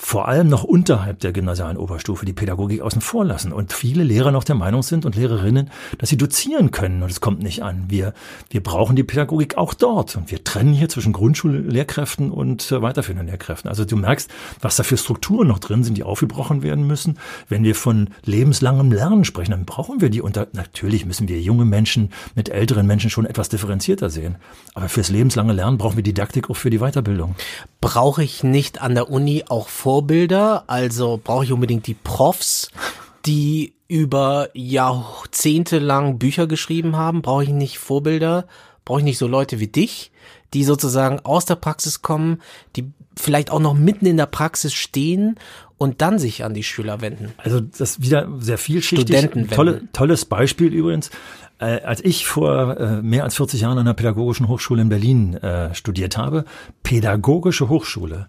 vor 0.00 0.28
allem 0.28 0.48
noch 0.48 0.62
unterhalb 0.62 1.18
der 1.18 1.32
gymnasialen 1.32 1.76
Oberstufe 1.76 2.24
die 2.24 2.32
Pädagogik 2.32 2.82
außen 2.82 3.00
vor 3.00 3.24
lassen 3.24 3.52
und 3.52 3.72
viele 3.72 4.04
Lehrer 4.04 4.30
noch 4.30 4.44
der 4.44 4.54
Meinung 4.54 4.84
sind 4.84 5.04
und 5.04 5.16
Lehrerinnen, 5.16 5.70
dass 5.98 6.08
sie 6.08 6.16
dozieren 6.16 6.70
können 6.70 7.02
und 7.02 7.10
es 7.10 7.20
kommt 7.20 7.42
nicht 7.42 7.64
an. 7.64 7.86
Wir, 7.88 8.14
wir 8.48 8.62
brauchen 8.62 8.94
die 8.94 9.02
Pädagogik 9.02 9.58
auch 9.58 9.74
dort 9.74 10.14
und 10.14 10.30
wir 10.30 10.44
trennen 10.44 10.72
hier 10.72 10.88
zwischen 10.88 11.12
Grundschullehrkräften 11.12 12.30
und 12.30 12.70
äh, 12.70 12.80
weiterführenden 12.80 13.26
Lehrkräften. 13.26 13.68
Also 13.68 13.84
du 13.84 13.96
merkst, 13.96 14.30
was 14.60 14.76
da 14.76 14.84
für 14.84 14.96
Strukturen 14.96 15.48
noch 15.48 15.58
drin 15.58 15.82
sind, 15.82 15.98
die 15.98 16.04
aufgebrochen 16.04 16.62
werden 16.62 16.86
müssen. 16.86 17.18
Wenn 17.48 17.64
wir 17.64 17.74
von 17.74 18.10
lebenslangem 18.24 18.92
Lernen 18.92 19.24
sprechen, 19.24 19.50
dann 19.50 19.64
brauchen 19.64 20.00
wir 20.00 20.10
die 20.10 20.22
unter, 20.22 20.46
natürlich 20.52 21.06
müssen 21.06 21.26
wir 21.26 21.40
junge 21.40 21.64
Menschen 21.64 22.10
mit 22.36 22.50
älteren 22.50 22.86
Menschen 22.86 23.10
schon 23.10 23.26
etwas 23.26 23.48
differenzierter 23.48 24.10
sehen. 24.10 24.36
Aber 24.74 24.88
fürs 24.88 25.08
lebenslange 25.08 25.52
Lernen 25.52 25.76
brauchen 25.76 25.96
wir 25.96 26.04
Didaktik 26.04 26.50
auch 26.50 26.56
für 26.56 26.70
die 26.70 26.78
Weiterbildung. 26.78 27.34
Brauche 27.80 28.22
ich 28.22 28.44
nicht 28.44 28.80
an 28.80 28.94
der 28.94 29.10
Uni 29.10 29.42
auch 29.48 29.68
Vorbilder, 29.88 30.64
also 30.66 31.18
brauche 31.24 31.44
ich 31.44 31.52
unbedingt 31.52 31.86
die 31.86 31.94
Profs, 31.94 32.70
die 33.24 33.72
über 33.88 34.50
Jahrzehnte 34.52 35.78
lang 35.78 36.18
Bücher 36.18 36.46
geschrieben 36.46 36.96
haben, 36.96 37.22
brauche 37.22 37.44
ich 37.44 37.48
nicht 37.48 37.78
Vorbilder, 37.78 38.46
brauche 38.84 38.98
ich 38.98 39.04
nicht 39.04 39.16
so 39.16 39.26
Leute 39.26 39.60
wie 39.60 39.66
dich, 39.66 40.12
die 40.52 40.64
sozusagen 40.64 41.20
aus 41.20 41.46
der 41.46 41.54
Praxis 41.54 42.02
kommen, 42.02 42.42
die 42.76 42.92
vielleicht 43.16 43.50
auch 43.50 43.60
noch 43.60 43.72
mitten 43.72 44.04
in 44.04 44.18
der 44.18 44.26
Praxis 44.26 44.74
stehen 44.74 45.36
und 45.78 46.02
dann 46.02 46.18
sich 46.18 46.44
an 46.44 46.52
die 46.52 46.64
Schüler 46.64 47.00
wenden. 47.00 47.32
Also 47.38 47.60
das 47.60 47.80
ist 47.80 48.02
wieder 48.02 48.28
sehr 48.40 48.58
vielschichtig. 48.58 49.08
Studenten 49.08 49.48
Tolle, 49.48 49.88
tolles 49.94 50.26
Beispiel 50.26 50.74
übrigens. 50.74 51.10
Äh, 51.60 51.82
als 51.82 52.04
ich 52.04 52.24
vor 52.24 52.78
äh, 52.78 53.02
mehr 53.02 53.24
als 53.24 53.36
40 53.36 53.62
Jahren 53.62 53.78
an 53.78 53.86
der 53.86 53.94
Pädagogischen 53.94 54.46
Hochschule 54.46 54.82
in 54.82 54.88
Berlin 54.88 55.34
äh, 55.34 55.74
studiert 55.74 56.16
habe, 56.16 56.44
Pädagogische 56.84 57.68
Hochschule, 57.68 58.28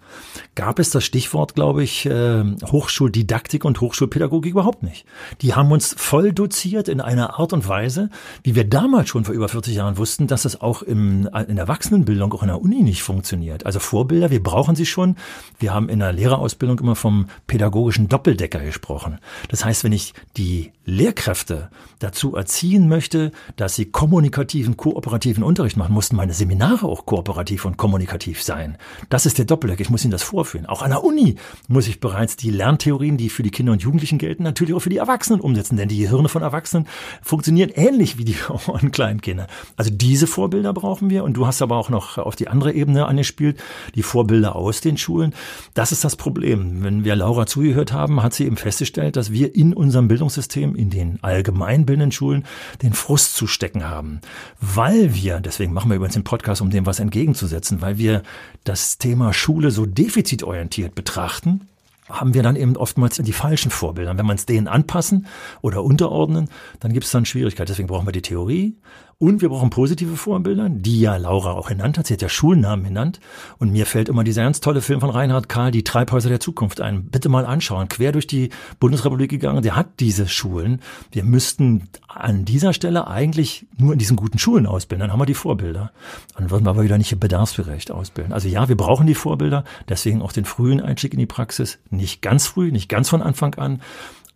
gab 0.56 0.80
es 0.80 0.90
das 0.90 1.04
Stichwort, 1.04 1.54
glaube 1.54 1.84
ich, 1.84 2.08
äh, 2.08 2.44
Hochschuldidaktik 2.66 3.66
und 3.66 3.82
Hochschulpädagogik 3.82 4.52
überhaupt 4.52 4.82
nicht. 4.82 5.06
Die 5.42 5.54
haben 5.54 5.72
uns 5.72 5.96
voll 5.98 6.34
doziert 6.34 6.88
in 6.88 7.02
einer 7.02 7.40
Art 7.40 7.54
und 7.54 7.68
Weise, 7.68 8.10
wie 8.44 8.56
wir 8.56 8.68
damals 8.68 9.10
schon 9.10 9.26
vor 9.26 9.36
über 9.36 9.48
40 9.48 9.76
Jahren 9.76 9.98
wussten, 9.98 10.26
dass 10.26 10.46
es 10.46 10.60
auch 10.60 10.82
im, 10.82 11.30
in 11.48 11.56
der 11.56 11.66
Erwachsenenbildung, 11.66 12.34
auch 12.34 12.42
in 12.42 12.48
der 12.48 12.62
Uni 12.62 12.82
nicht 12.82 13.04
funktioniert. 13.04 13.66
Also 13.66 13.80
Vorbilder, 13.80 14.32
wir 14.32 14.42
brauchen 14.42 14.76
sie 14.76 14.88
schon. 14.88 15.18
Wir 15.60 15.74
haben 15.74 15.88
in 15.88 16.00
der 16.00 16.14
Lehrerausbildung 16.14 16.80
immer 16.80 16.96
vom 16.96 17.28
pädagogischen 17.46 18.10
Doppeldecker 18.10 18.60
gesprochen. 18.60 19.20
Das 19.50 19.64
heißt, 19.64 19.84
wenn 19.84 19.92
ich 19.92 20.14
die 20.36 20.72
Lehrkräfte 20.86 21.70
dazu 22.00 22.36
erziehen 22.36 22.90
möchte, 22.90 23.19
möchte, 23.20 23.32
dass 23.56 23.76
sie 23.76 23.86
kommunikativen, 23.86 24.78
kooperativen 24.78 25.44
Unterricht 25.44 25.78
machen, 25.78 25.94
mussten 25.94 26.16
meine 26.16 26.34
Seminare 26.34 26.86
auch 26.86 27.06
kooperativ 27.06 27.66
und 27.66 27.78
kommunikativ 27.78 28.42
sein. 28.44 28.78
Das 29.10 29.26
ist 29.26 29.38
der 29.38 29.46
Doppeldeck. 29.46 29.80
Ich 29.80 29.90
muss 29.90 30.04
Ihnen 30.04 30.12
das 30.12 30.24
vorführen. 30.24 30.66
Auch 30.66 30.82
an 30.82 30.92
der 30.92 31.04
Uni 31.04 31.36
muss 31.68 31.88
ich 31.88 32.00
bereits 32.00 32.36
die 32.36 32.52
Lerntheorien, 32.52 33.18
die 33.18 33.30
für 33.30 33.44
die 33.44 33.52
Kinder 33.52 33.72
und 33.74 33.82
Jugendlichen 33.82 34.18
gelten, 34.18 34.44
natürlich 34.44 34.74
auch 34.74 34.80
für 34.80 34.90
die 34.90 34.98
Erwachsenen 34.98 35.42
umsetzen. 35.42 35.78
Denn 35.78 35.90
die 35.90 36.00
Gehirne 36.00 36.30
von 36.30 36.42
Erwachsenen 36.42 36.88
funktionieren 37.22 37.70
ähnlich 37.70 38.18
wie 38.18 38.26
die 38.26 38.34
von 38.58 38.92
kleinen 38.92 39.22
Kindern. 39.22 39.48
Also 39.76 39.92
diese 39.94 40.28
Vorbilder 40.28 40.74
brauchen 40.74 41.10
wir. 41.10 41.24
Und 41.24 41.34
du 41.34 41.46
hast 41.46 41.62
aber 41.62 41.78
auch 41.78 41.90
noch 41.90 42.18
auf 42.18 42.36
die 42.36 42.48
andere 42.48 42.74
Ebene 42.74 43.06
angespielt, 43.06 43.62
die 43.96 44.04
Vorbilder 44.04 44.56
aus 44.56 44.82
den 44.82 44.98
Schulen. 44.98 45.34
Das 45.74 45.92
ist 45.92 46.04
das 46.04 46.16
Problem. 46.16 46.84
Wenn 46.84 47.04
wir 47.04 47.16
Laura 47.16 47.46
zugehört 47.46 47.94
haben, 47.94 48.24
hat 48.24 48.34
sie 48.34 48.46
eben 48.46 48.58
festgestellt, 48.58 49.16
dass 49.16 49.32
wir 49.32 49.56
in 49.56 49.74
unserem 49.74 50.08
Bildungssystem, 50.08 50.76
in 50.76 50.90
den 50.90 51.20
allgemeinbildenden 51.22 52.12
Schulen, 52.12 52.46
den 52.82 52.94
Frust 53.10 53.34
zu 53.34 53.48
stecken 53.48 53.90
haben, 53.90 54.22
weil 54.62 55.16
wir, 55.16 55.40
deswegen 55.40 55.74
machen 55.74 55.90
wir 55.90 55.96
übrigens 55.96 56.14
den 56.14 56.24
Podcast, 56.24 56.62
um 56.62 56.70
dem 56.70 56.86
was 56.86 57.00
entgegenzusetzen, 57.00 57.82
weil 57.82 57.98
wir 57.98 58.22
das 58.66 59.00
Thema 59.00 59.34
Schule 59.34 59.72
so 59.72 59.88
defizitorientiert 59.88 60.94
betrachten, 60.94 61.62
haben 62.08 62.36
wir 62.36 62.44
dann 62.44 62.56
eben 62.56 62.78
oftmals 62.78 63.18
die 63.18 63.34
falschen 63.34 63.72
Vorbilder. 63.72 64.16
Wenn 64.16 64.28
wir 64.28 64.36
es 64.36 64.46
denen 64.46 64.68
anpassen 64.68 65.26
oder 65.62 65.84
unterordnen, 65.84 66.50
dann 66.82 66.94
gibt 66.94 67.06
es 67.06 67.12
dann 67.12 67.26
Schwierigkeiten. 67.26 67.70
Deswegen 67.70 67.88
brauchen 67.88 68.06
wir 68.06 68.12
die 68.12 68.22
Theorie, 68.22 68.76
und 69.22 69.42
wir 69.42 69.50
brauchen 69.50 69.70
positive 69.70 70.16
Vorbilder, 70.16 70.70
die 70.70 71.02
ja 71.02 71.18
Laura 71.18 71.52
auch 71.52 71.68
genannt 71.68 71.98
hat. 71.98 72.08
Sie 72.08 72.14
hat 72.14 72.22
ja 72.22 72.30
Schulnamen 72.30 72.86
genannt. 72.86 73.20
Und 73.58 73.70
mir 73.70 73.86
fällt 73.86 74.08
immer 74.08 74.24
dieser 74.24 74.44
ganz 74.44 74.62
tolle 74.62 74.80
Film 74.80 75.02
von 75.02 75.10
Reinhard 75.10 75.50
Karl, 75.50 75.72
Die 75.72 75.84
Treibhäuser 75.84 76.30
der 76.30 76.40
Zukunft 76.40 76.80
ein. 76.80 77.04
Bitte 77.04 77.28
mal 77.28 77.46
anschauen. 77.46 77.90
Quer 77.90 78.14
durch 78.14 78.28
die 78.28 78.50
Bundesrepublik 78.80 79.30
gegangen. 79.30 79.62
Der 79.62 79.76
hat 79.76 80.00
diese 80.00 80.30
Schulen. 80.30 80.82
Wir 81.12 81.26
müssten 81.26 81.90
an 82.08 82.46
dieser 82.46 82.72
Stelle 82.72 83.08
eigentlich 83.08 83.68
nur 83.78 83.92
in 83.92 84.00
diesen 84.00 84.16
guten 84.16 84.40
Schulen 84.40 84.66
ausbilden. 84.66 85.02
Dann 85.02 85.12
haben 85.12 85.20
wir 85.20 85.26
die 85.26 85.34
Vorbilder. 85.34 85.92
Dann 86.38 86.50
würden 86.50 86.66
wir 86.66 86.70
aber 86.70 86.84
wieder 86.84 86.98
nicht 86.98 87.20
bedarfsgerecht 87.20 87.92
ausbilden. 87.92 88.32
Also 88.32 88.48
ja, 88.48 88.70
wir 88.70 88.78
brauchen 88.78 89.06
die 89.06 89.16
Vorbilder. 89.16 89.66
Deswegen 89.90 90.22
auch 90.22 90.32
den 90.32 90.46
frühen 90.46 90.80
Einstieg 90.80 91.12
in 91.12 91.20
die 91.20 91.26
Praxis. 91.26 91.80
Nicht 91.90 92.22
ganz 92.22 92.48
früh, 92.48 92.72
nicht 92.72 92.88
ganz 92.88 93.10
von 93.10 93.22
Anfang 93.22 93.56
an. 93.56 93.82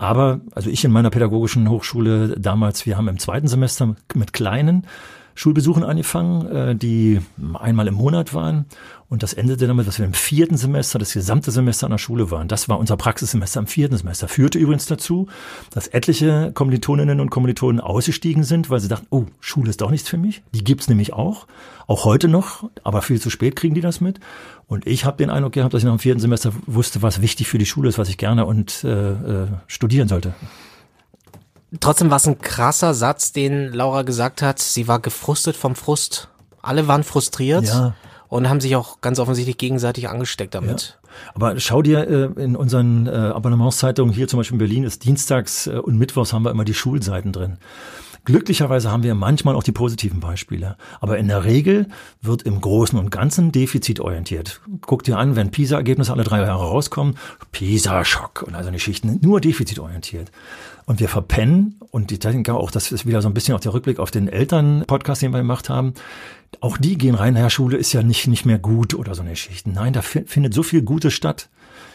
Aber, 0.03 0.41
also 0.53 0.69
ich 0.69 0.83
in 0.83 0.91
meiner 0.91 1.09
pädagogischen 1.09 1.69
Hochschule 1.69 2.35
damals, 2.37 2.85
wir 2.85 2.97
haben 2.97 3.07
im 3.07 3.19
zweiten 3.19 3.47
Semester 3.47 3.95
mit 4.13 4.33
kleinen 4.33 4.85
Schulbesuchen 5.35 5.83
angefangen, 5.83 6.45
äh, 6.47 6.75
die 6.75 7.21
einmal 7.53 7.87
im 7.87 7.95
Monat 7.95 8.33
waren. 8.33 8.65
Und 9.09 9.21
das 9.21 9.33
endete 9.33 9.67
damit, 9.67 9.87
dass 9.87 9.99
wir 9.99 10.05
im 10.05 10.13
vierten 10.13 10.57
Semester, 10.57 10.97
das 10.97 11.13
gesamte 11.13 11.51
Semester 11.51 11.85
an 11.85 11.91
der 11.91 11.99
Schule 11.99 12.31
waren. 12.31 12.47
Das 12.47 12.67
war 12.67 12.79
unser 12.79 12.97
Praxissemester 12.97 13.59
im 13.59 13.67
vierten 13.67 13.95
Semester. 13.95 14.27
Führte 14.27 14.57
übrigens 14.57 14.87
dazu, 14.87 15.27
dass 15.69 15.87
etliche 15.87 16.51
Kommilitoninnen 16.53 17.19
und 17.19 17.29
Kommilitonen 17.29 17.79
ausgestiegen 17.79 18.43
sind, 18.43 18.71
weil 18.71 18.79
sie 18.79 18.87
dachten, 18.87 19.05
oh, 19.11 19.25
Schule 19.39 19.69
ist 19.69 19.81
doch 19.81 19.91
nichts 19.91 20.09
für 20.09 20.17
mich. 20.17 20.41
Die 20.55 20.63
gibt's 20.63 20.87
nämlich 20.87 21.13
auch. 21.13 21.45
Auch 21.85 22.05
heute 22.05 22.27
noch, 22.27 22.69
aber 22.83 23.01
viel 23.01 23.21
zu 23.21 23.29
spät 23.29 23.55
kriegen 23.55 23.75
die 23.75 23.81
das 23.81 24.01
mit. 24.01 24.19
Und 24.67 24.87
ich 24.87 25.05
habe 25.05 25.17
den 25.17 25.29
Eindruck 25.29 25.53
gehabt, 25.53 25.73
dass 25.73 25.81
ich 25.81 25.85
nach 25.85 25.93
dem 25.93 25.99
vierten 25.99 26.21
Semester 26.21 26.51
wusste, 26.65 27.01
was 27.01 27.21
wichtig 27.21 27.47
für 27.47 27.59
die 27.59 27.65
Schule 27.65 27.89
ist, 27.89 27.99
was 27.99 28.09
ich 28.09 28.17
gerne 28.17 28.45
und 28.45 28.83
äh, 28.83 29.43
äh, 29.43 29.47
studieren 29.67 30.07
sollte. 30.07 30.33
Trotzdem 31.79 32.09
war 32.09 32.17
es 32.17 32.27
ein 32.27 32.39
krasser 32.39 32.93
Satz, 32.93 33.31
den 33.31 33.73
Laura 33.73 34.03
gesagt 34.03 34.41
hat. 34.41 34.59
Sie 34.59 34.87
war 34.87 34.99
gefrustet 34.99 35.55
vom 35.55 35.75
Frust. 35.75 36.29
Alle 36.61 36.87
waren 36.87 37.03
frustriert 37.03 37.65
ja. 37.65 37.95
und 38.29 38.47
haben 38.49 38.61
sich 38.61 38.75
auch 38.75 39.01
ganz 39.01 39.19
offensichtlich 39.19 39.57
gegenseitig 39.57 40.07
angesteckt 40.07 40.55
damit. 40.55 40.99
Ja. 41.03 41.09
Aber 41.35 41.59
schau 41.59 41.81
dir 41.81 42.07
äh, 42.07 42.41
in 42.41 42.55
unseren 42.55 43.07
äh, 43.07 43.11
Abonnementszeitungen 43.11 44.13
hier 44.13 44.27
zum 44.27 44.37
Beispiel 44.37 44.55
in 44.55 44.59
Berlin 44.59 44.83
ist 44.83 45.03
dienstags 45.03 45.67
äh, 45.67 45.71
und 45.71 45.97
mittwochs 45.97 46.33
haben 46.33 46.43
wir 46.43 46.51
immer 46.51 46.65
die 46.65 46.73
Schulseiten 46.73 47.31
drin. 47.31 47.57
Glücklicherweise 48.25 48.89
haben 48.89 49.03
wir 49.03 49.15
manchmal 49.15 49.53
auch 49.53 49.63
die 49.63 49.73
positiven 49.73 50.21
Beispiele. 50.21 50.77
Aber 51.01 51.17
in 51.17 51.27
der 51.27 51.43
Regel 51.43 51.87
wird 52.21 52.43
im 52.43 52.61
Großen 52.61 52.97
und 52.97 53.11
Ganzen 53.11 53.51
defizitorientiert. 53.51 54.61
Guck 54.79 55.03
dir 55.03 55.17
an, 55.17 55.35
wenn 55.35 55.51
PISA-Ergebnisse 55.51 56.13
alle 56.13 56.23
drei 56.23 56.39
Jahre 56.39 56.63
rauskommen, 56.63 57.17
PISA-Schock 57.51 58.43
und 58.47 58.55
also 58.55 58.69
eine 58.69 58.79
Schichten, 58.79 59.19
nur 59.21 59.41
defizitorientiert. 59.41 60.31
Und 60.85 60.99
wir 60.99 61.09
verpennen, 61.09 61.79
und 61.91 62.11
ich 62.11 62.19
denke 62.19 62.53
auch, 62.53 62.71
das 62.71 62.91
ist 62.91 63.05
wieder 63.05 63.21
so 63.21 63.29
ein 63.29 63.33
bisschen 63.33 63.55
auch 63.55 63.59
der 63.59 63.73
Rückblick 63.73 63.99
auf 63.99 64.11
den 64.11 64.27
Eltern-Podcast, 64.27 65.21
den 65.21 65.31
wir 65.31 65.39
gemacht 65.39 65.69
haben. 65.69 65.93
Auch 66.59 66.77
die 66.77 66.97
gehen 66.97 67.15
rein, 67.15 67.35
naja, 67.35 67.49
Schule 67.49 67.77
ist 67.77 67.93
ja 67.93 68.03
nicht, 68.03 68.27
nicht 68.27 68.45
mehr 68.45 68.59
gut 68.59 68.93
oder 68.93 69.15
so 69.15 69.21
eine 69.21 69.35
Schichten. 69.35 69.73
Nein, 69.73 69.93
da 69.93 70.01
findet 70.01 70.53
so 70.53 70.63
viel 70.63 70.81
Gutes 70.81 71.13
statt. 71.13 71.49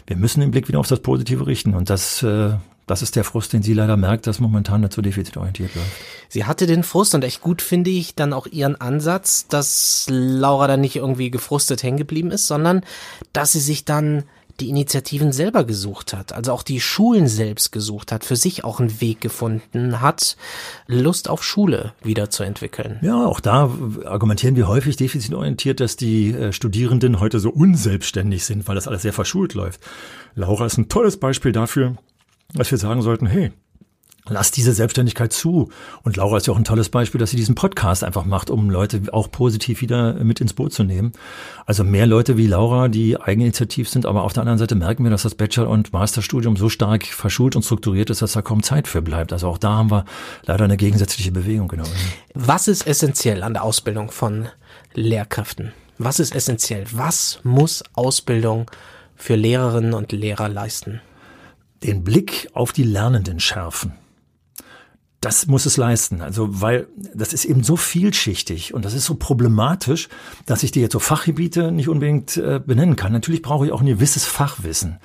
Wir 0.06 0.16
müssen 0.16 0.40
den 0.40 0.50
Blick 0.50 0.68
wieder 0.68 0.80
auf 0.80 0.88
das 0.88 1.00
Positive 1.00 1.46
richten 1.46 1.74
und 1.74 1.90
das, 1.90 2.22
äh, 2.22 2.52
Das 2.86 3.02
ist 3.02 3.16
der 3.16 3.24
Frust, 3.24 3.52
den 3.52 3.62
sie 3.62 3.74
leider 3.74 3.98
merkt, 3.98 4.26
dass 4.26 4.40
momentan 4.40 4.88
so 4.90 5.02
defizitorientiert 5.02 5.74
läuft. 5.74 5.90
Sie 6.30 6.46
hatte 6.46 6.66
den 6.66 6.82
Frust 6.82 7.14
und 7.14 7.22
echt 7.22 7.42
gut 7.42 7.60
finde 7.60 7.90
ich 7.90 8.14
dann 8.14 8.32
auch 8.32 8.46
ihren 8.46 8.80
Ansatz, 8.80 9.46
dass 9.46 10.06
Laura 10.08 10.66
dann 10.66 10.80
nicht 10.80 10.96
irgendwie 10.96 11.30
gefrustet 11.30 11.82
hängen 11.82 11.98
geblieben 11.98 12.30
ist, 12.30 12.46
sondern 12.46 12.80
dass 13.34 13.52
sie 13.52 13.60
sich 13.60 13.84
dann 13.84 14.24
die 14.60 14.68
Initiativen 14.68 15.32
selber 15.32 15.64
gesucht 15.64 16.12
hat, 16.12 16.32
also 16.32 16.52
auch 16.52 16.62
die 16.62 16.80
Schulen 16.80 17.28
selbst 17.28 17.70
gesucht 17.72 18.12
hat, 18.12 18.24
für 18.24 18.36
sich 18.36 18.64
auch 18.64 18.80
einen 18.80 19.00
Weg 19.00 19.20
gefunden 19.20 20.00
hat, 20.00 20.36
Lust 20.86 21.28
auf 21.28 21.44
Schule 21.44 21.92
wiederzuentwickeln. 22.02 22.98
Ja, 23.02 23.24
auch 23.26 23.40
da 23.40 23.70
argumentieren 24.04 24.56
wir 24.56 24.68
häufig 24.68 24.96
defizitorientiert, 24.96 25.80
dass 25.80 25.96
die 25.96 26.32
äh, 26.32 26.52
Studierenden 26.52 27.20
heute 27.20 27.38
so 27.38 27.50
unselbstständig 27.50 28.44
sind, 28.44 28.66
weil 28.66 28.74
das 28.74 28.88
alles 28.88 29.02
sehr 29.02 29.12
verschult 29.12 29.54
läuft. 29.54 29.80
Laura 30.34 30.66
ist 30.66 30.78
ein 30.78 30.88
tolles 30.88 31.18
Beispiel 31.18 31.52
dafür, 31.52 31.96
dass 32.54 32.70
wir 32.70 32.78
sagen 32.78 33.02
sollten, 33.02 33.26
hey, 33.26 33.52
Lass 34.28 34.50
diese 34.50 34.72
Selbstständigkeit 34.72 35.32
zu. 35.32 35.70
Und 36.02 36.16
Laura 36.16 36.36
ist 36.36 36.46
ja 36.46 36.52
auch 36.52 36.58
ein 36.58 36.64
tolles 36.64 36.90
Beispiel, 36.90 37.18
dass 37.18 37.30
sie 37.30 37.36
diesen 37.36 37.54
Podcast 37.54 38.04
einfach 38.04 38.24
macht, 38.24 38.50
um 38.50 38.68
Leute 38.68 39.02
auch 39.12 39.30
positiv 39.30 39.80
wieder 39.80 40.14
mit 40.14 40.40
ins 40.40 40.52
Boot 40.52 40.72
zu 40.72 40.84
nehmen. 40.84 41.12
Also 41.66 41.82
mehr 41.82 42.06
Leute 42.06 42.36
wie 42.36 42.46
Laura, 42.46 42.88
die 42.88 43.18
eigeninitiativ 43.18 43.88
sind, 43.88 44.04
aber 44.06 44.22
auf 44.22 44.32
der 44.32 44.42
anderen 44.42 44.58
Seite 44.58 44.74
merken 44.74 45.04
wir, 45.04 45.10
dass 45.10 45.22
das 45.22 45.34
Bachelor- 45.34 45.70
und 45.70 45.92
Masterstudium 45.92 46.56
so 46.56 46.68
stark 46.68 47.06
verschult 47.06 47.56
und 47.56 47.62
strukturiert 47.62 48.10
ist, 48.10 48.22
dass 48.22 48.32
da 48.32 48.42
kaum 48.42 48.62
Zeit 48.62 48.86
für 48.86 49.02
bleibt. 49.02 49.32
Also 49.32 49.48
auch 49.48 49.58
da 49.58 49.70
haben 49.70 49.90
wir 49.90 50.04
leider 50.44 50.64
eine 50.64 50.76
gegensätzliche 50.76 51.32
Bewegung. 51.32 51.68
Genau. 51.68 51.84
Was 52.34 52.68
ist 52.68 52.86
essentiell 52.86 53.42
an 53.42 53.54
der 53.54 53.64
Ausbildung 53.64 54.10
von 54.10 54.48
Lehrkräften? 54.94 55.72
Was 55.96 56.20
ist 56.20 56.34
essentiell? 56.34 56.84
Was 56.92 57.40
muss 57.42 57.82
Ausbildung 57.94 58.70
für 59.16 59.34
Lehrerinnen 59.34 59.94
und 59.94 60.12
Lehrer 60.12 60.48
leisten? 60.48 61.00
Den 61.82 62.04
Blick 62.04 62.48
auf 62.54 62.72
die 62.72 62.82
Lernenden 62.82 63.40
schärfen 63.40 63.92
das 65.20 65.46
muss 65.46 65.66
es 65.66 65.76
leisten. 65.76 66.20
Also, 66.20 66.60
weil 66.60 66.86
das 67.14 67.32
ist 67.32 67.44
eben 67.44 67.64
so 67.64 67.76
vielschichtig 67.76 68.74
und 68.74 68.84
das 68.84 68.94
ist 68.94 69.04
so 69.04 69.16
problematisch, 69.16 70.08
dass 70.46 70.62
ich 70.62 70.70
dir 70.70 70.82
jetzt 70.82 70.92
so 70.92 71.00
Fachgebiete 71.00 71.72
nicht 71.72 71.88
unbedingt 71.88 72.36
äh, 72.36 72.60
benennen 72.64 72.96
kann. 72.96 73.12
Natürlich 73.12 73.42
brauche 73.42 73.66
ich 73.66 73.72
auch 73.72 73.80
ein 73.80 73.86
gewisses 73.86 74.24
Fachwissen. 74.24 74.98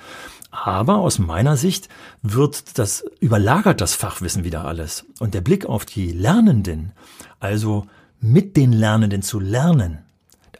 Aber 0.50 0.98
aus 0.98 1.18
meiner 1.18 1.56
Sicht 1.56 1.88
wird 2.22 2.78
das, 2.78 3.04
überlagert 3.18 3.80
das 3.80 3.94
Fachwissen 3.94 4.44
wieder 4.44 4.64
alles. 4.64 5.04
Und 5.18 5.34
der 5.34 5.40
Blick 5.40 5.66
auf 5.66 5.84
die 5.84 6.12
Lernenden, 6.12 6.92
also 7.40 7.86
mit 8.20 8.56
den 8.56 8.72
Lernenden 8.72 9.22
zu 9.22 9.40
lernen, 9.40 10.04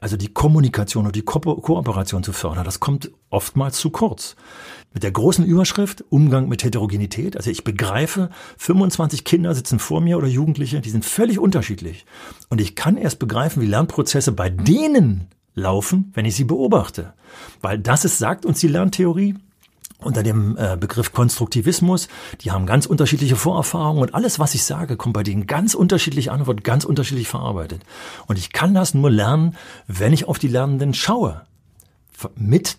also 0.00 0.16
die 0.16 0.34
Kommunikation 0.34 1.06
und 1.06 1.14
die 1.14 1.23
Ko 1.23 1.38
Kooperation 1.38 2.25
zu 2.25 2.32
fördern, 2.32 2.64
das 2.64 2.80
kommt 2.80 3.12
oftmals 3.30 3.78
zu 3.78 3.90
kurz 3.90 4.34
mit 4.94 5.02
der 5.02 5.10
großen 5.10 5.44
Überschrift 5.44 6.04
Umgang 6.08 6.48
mit 6.48 6.64
Heterogenität. 6.64 7.36
Also 7.36 7.50
ich 7.50 7.64
begreife, 7.64 8.30
25 8.56 9.24
Kinder 9.24 9.54
sitzen 9.54 9.80
vor 9.80 10.00
mir 10.00 10.16
oder 10.16 10.28
Jugendliche, 10.28 10.80
die 10.80 10.90
sind 10.90 11.04
völlig 11.04 11.38
unterschiedlich. 11.38 12.06
Und 12.48 12.60
ich 12.60 12.76
kann 12.76 12.96
erst 12.96 13.18
begreifen, 13.18 13.60
wie 13.60 13.66
Lernprozesse 13.66 14.32
bei 14.32 14.48
denen 14.48 15.26
laufen, 15.54 16.12
wenn 16.14 16.24
ich 16.24 16.36
sie 16.36 16.44
beobachte. 16.44 17.12
Weil 17.60 17.78
das 17.78 18.04
ist, 18.04 18.18
sagt 18.18 18.46
uns 18.46 18.60
die 18.60 18.68
Lerntheorie, 18.68 19.34
unter 19.98 20.22
dem 20.22 20.56
äh, 20.56 20.76
Begriff 20.78 21.12
Konstruktivismus. 21.12 22.08
Die 22.42 22.50
haben 22.50 22.66
ganz 22.66 22.86
unterschiedliche 22.86 23.36
Vorerfahrungen 23.36 24.02
und 24.02 24.14
alles, 24.14 24.38
was 24.38 24.54
ich 24.54 24.64
sage, 24.64 24.96
kommt 24.96 25.14
bei 25.14 25.22
denen 25.22 25.46
ganz 25.46 25.74
unterschiedlich 25.74 26.30
an 26.30 26.40
und 26.40 26.46
wird 26.46 26.64
ganz 26.64 26.84
unterschiedlich 26.84 27.28
verarbeitet. 27.28 27.82
Und 28.26 28.38
ich 28.38 28.52
kann 28.52 28.74
das 28.74 28.94
nur 28.94 29.10
lernen, 29.10 29.56
wenn 29.86 30.12
ich 30.12 30.28
auf 30.28 30.38
die 30.38 30.48
Lernenden 30.48 30.94
schaue. 30.94 31.42
Mit 32.36 32.78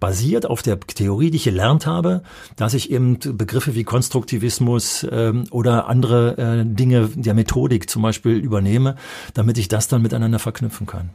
basiert 0.00 0.46
auf 0.46 0.62
der 0.62 0.80
Theorie, 0.80 1.30
die 1.30 1.36
ich 1.36 1.44
gelernt 1.44 1.86
habe, 1.86 2.22
dass 2.56 2.74
ich 2.74 2.90
eben 2.90 3.18
Begriffe 3.18 3.74
wie 3.74 3.84
Konstruktivismus 3.84 5.06
ähm, 5.10 5.44
oder 5.50 5.88
andere 5.88 6.36
äh, 6.38 6.64
Dinge 6.64 7.10
der 7.14 7.34
Methodik 7.34 7.88
zum 7.88 8.02
Beispiel 8.02 8.36
übernehme, 8.36 8.96
damit 9.34 9.58
ich 9.58 9.68
das 9.68 9.88
dann 9.88 10.02
miteinander 10.02 10.38
verknüpfen 10.38 10.86
kann. 10.86 11.10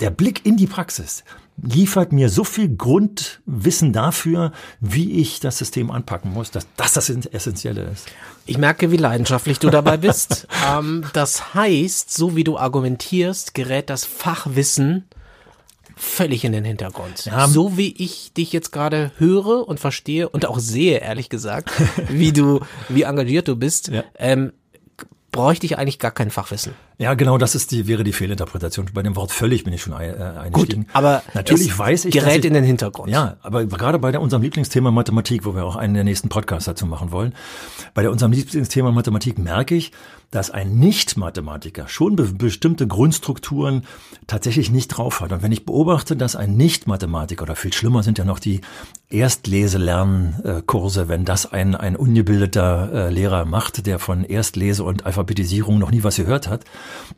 Der 0.00 0.10
Blick 0.10 0.44
in 0.44 0.58
die 0.58 0.66
Praxis 0.66 1.24
liefert 1.62 2.12
mir 2.12 2.28
so 2.28 2.44
viel 2.44 2.68
Grundwissen 2.76 3.94
dafür, 3.94 4.52
wie 4.78 5.12
ich 5.12 5.40
das 5.40 5.56
System 5.56 5.90
anpacken 5.90 6.34
muss, 6.34 6.50
dass 6.50 6.66
das 6.76 6.92
das 6.92 7.08
Essentielle 7.08 7.82
ist. 7.84 8.06
Ich 8.44 8.58
merke, 8.58 8.90
wie 8.90 8.98
leidenschaftlich 8.98 9.58
du 9.58 9.70
dabei 9.70 9.96
bist. 9.96 10.48
ähm, 10.70 11.04
das 11.14 11.54
heißt, 11.54 12.12
so 12.12 12.36
wie 12.36 12.44
du 12.44 12.58
argumentierst, 12.58 13.54
gerät 13.54 13.88
das 13.88 14.04
Fachwissen 14.04 15.04
völlig 15.96 16.44
in 16.44 16.52
den 16.52 16.64
Hintergrund. 16.64 17.26
Ja. 17.26 17.46
So 17.48 17.76
wie 17.76 17.94
ich 17.96 18.32
dich 18.32 18.52
jetzt 18.52 18.72
gerade 18.72 19.12
höre 19.18 19.66
und 19.68 19.80
verstehe 19.80 20.28
und 20.28 20.46
auch 20.46 20.58
sehe, 20.58 20.98
ehrlich 20.98 21.28
gesagt, 21.28 21.70
wie 22.08 22.32
du, 22.32 22.60
wie 22.88 23.02
engagiert 23.02 23.48
du 23.48 23.56
bist, 23.56 23.88
ja. 23.88 24.04
ähm, 24.18 24.52
bräuchte 25.32 25.66
ich 25.66 25.78
eigentlich 25.78 25.98
gar 25.98 26.10
kein 26.10 26.30
Fachwissen. 26.30 26.74
Ja, 26.98 27.12
genau, 27.12 27.36
das 27.36 27.54
ist 27.54 27.72
die, 27.72 27.86
wäre 27.86 28.04
die 28.04 28.14
Fehlinterpretation. 28.14 28.86
Bei 28.94 29.02
dem 29.02 29.16
Wort 29.16 29.30
völlig 29.30 29.64
bin 29.64 29.74
ich 29.74 29.82
schon 29.82 29.92
ein, 29.92 30.08
äh, 30.08 30.38
eingestiegen. 30.38 30.84
Gut, 30.84 30.94
aber 30.94 31.22
natürlich 31.34 31.78
weiß 31.78 32.06
ich, 32.06 32.12
gerät 32.12 32.38
ich, 32.38 32.44
in 32.46 32.54
den 32.54 32.64
Hintergrund. 32.64 33.10
Ja, 33.10 33.36
aber 33.42 33.66
gerade 33.66 33.98
bei 33.98 34.12
der, 34.12 34.22
unserem 34.22 34.42
Lieblingsthema 34.42 34.90
Mathematik, 34.90 35.44
wo 35.44 35.54
wir 35.54 35.64
auch 35.64 35.76
einen 35.76 35.92
der 35.92 36.04
nächsten 36.04 36.30
Podcasts 36.30 36.64
dazu 36.64 36.86
machen 36.86 37.10
wollen, 37.10 37.34
bei 37.92 38.00
der, 38.00 38.10
unserem 38.10 38.32
Lieblingsthema 38.32 38.92
Mathematik 38.92 39.38
merke 39.38 39.74
ich, 39.74 39.92
dass 40.30 40.50
ein 40.50 40.78
Nicht-Mathematiker 40.78 41.86
schon 41.86 42.16
be 42.16 42.24
bestimmte 42.24 42.86
Grundstrukturen 42.86 43.82
tatsächlich 44.26 44.70
nicht 44.70 44.88
drauf 44.88 45.20
hat. 45.20 45.32
Und 45.32 45.42
wenn 45.42 45.52
ich 45.52 45.64
beobachte, 45.64 46.16
dass 46.16 46.34
ein 46.34 46.56
Nicht-Mathematiker 46.56 47.42
oder 47.42 47.56
viel 47.56 47.72
schlimmer 47.72 48.02
sind 48.02 48.18
ja 48.18 48.24
noch 48.24 48.38
die 48.38 48.60
Erstlese-Lernkurse, 49.08 51.08
wenn 51.08 51.24
das 51.24 51.52
ein, 51.52 51.74
ein 51.74 51.94
ungebildeter 51.94 52.90
äh, 52.92 53.10
Lehrer 53.10 53.44
macht, 53.44 53.86
der 53.86 53.98
von 53.98 54.24
Erstlese 54.24 54.82
und 54.82 55.06
Alphabetisierung 55.06 55.78
noch 55.78 55.92
nie 55.92 56.02
was 56.02 56.16
gehört 56.16 56.48
hat, 56.48 56.64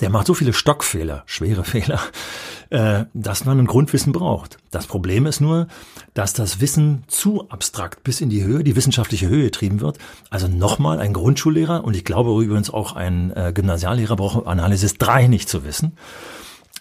der 0.00 0.10
macht 0.10 0.26
so 0.26 0.34
viele 0.34 0.52
Stockfehler, 0.52 1.22
schwere 1.26 1.64
Fehler, 1.64 2.00
äh, 2.70 3.04
dass 3.14 3.44
man 3.44 3.58
ein 3.58 3.66
Grundwissen 3.66 4.12
braucht. 4.12 4.58
Das 4.70 4.86
Problem 4.86 5.26
ist 5.26 5.40
nur, 5.40 5.68
dass 6.14 6.32
das 6.32 6.60
Wissen 6.60 7.04
zu 7.06 7.48
abstrakt 7.48 8.04
bis 8.04 8.20
in 8.20 8.30
die 8.30 8.44
Höhe, 8.44 8.64
die 8.64 8.76
wissenschaftliche 8.76 9.28
Höhe 9.28 9.44
getrieben 9.44 9.80
wird. 9.80 9.98
Also 10.30 10.48
nochmal 10.48 11.00
ein 11.00 11.12
Grundschullehrer 11.12 11.84
und 11.84 11.96
ich 11.96 12.04
glaube 12.04 12.30
übrigens 12.42 12.70
auch 12.70 12.94
ein 12.94 13.32
äh, 13.36 13.52
Gymnasiallehrer 13.54 14.16
braucht 14.16 14.46
Analysis 14.46 14.94
3 14.98 15.26
nicht 15.28 15.48
zu 15.48 15.64
wissen. 15.64 15.96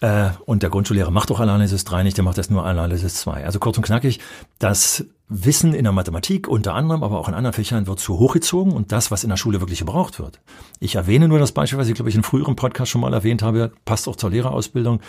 Äh, 0.00 0.30
und 0.44 0.62
der 0.62 0.70
Grundschullehrer 0.70 1.10
macht 1.10 1.30
auch 1.30 1.40
Analysis 1.40 1.84
3 1.84 2.02
nicht, 2.04 2.16
der 2.16 2.24
macht 2.24 2.38
das 2.38 2.50
nur 2.50 2.64
Analysis 2.64 3.16
2. 3.16 3.44
Also 3.44 3.58
kurz 3.58 3.76
und 3.76 3.84
knackig, 3.84 4.20
das 4.58 5.04
Wissen 5.30 5.74
in 5.74 5.84
der 5.84 5.92
Mathematik 5.92 6.48
unter 6.48 6.74
anderem, 6.74 7.02
aber 7.02 7.18
auch 7.18 7.28
in 7.28 7.34
anderen 7.34 7.52
Fächern 7.52 7.86
wird 7.86 7.98
zu 7.98 8.18
hochgezogen 8.18 8.72
und 8.72 8.92
das, 8.92 9.10
was 9.10 9.24
in 9.24 9.30
der 9.30 9.36
Schule 9.36 9.60
wirklich 9.60 9.80
gebraucht 9.80 10.18
wird. 10.18 10.40
Ich 10.80 10.94
erwähne 10.94 11.28
nur 11.28 11.38
das 11.38 11.52
Beispiel, 11.52 11.78
was 11.78 11.88
ich 11.88 11.94
glaube 11.94 12.08
ich 12.08 12.16
in 12.16 12.22
früheren 12.22 12.56
Podcast 12.56 12.90
schon 12.90 13.02
mal 13.02 13.12
erwähnt 13.12 13.42
habe, 13.42 13.72
passt 13.84 14.08
auch 14.08 14.16
zur 14.16 14.30
Lehrerausbildung, 14.30 15.00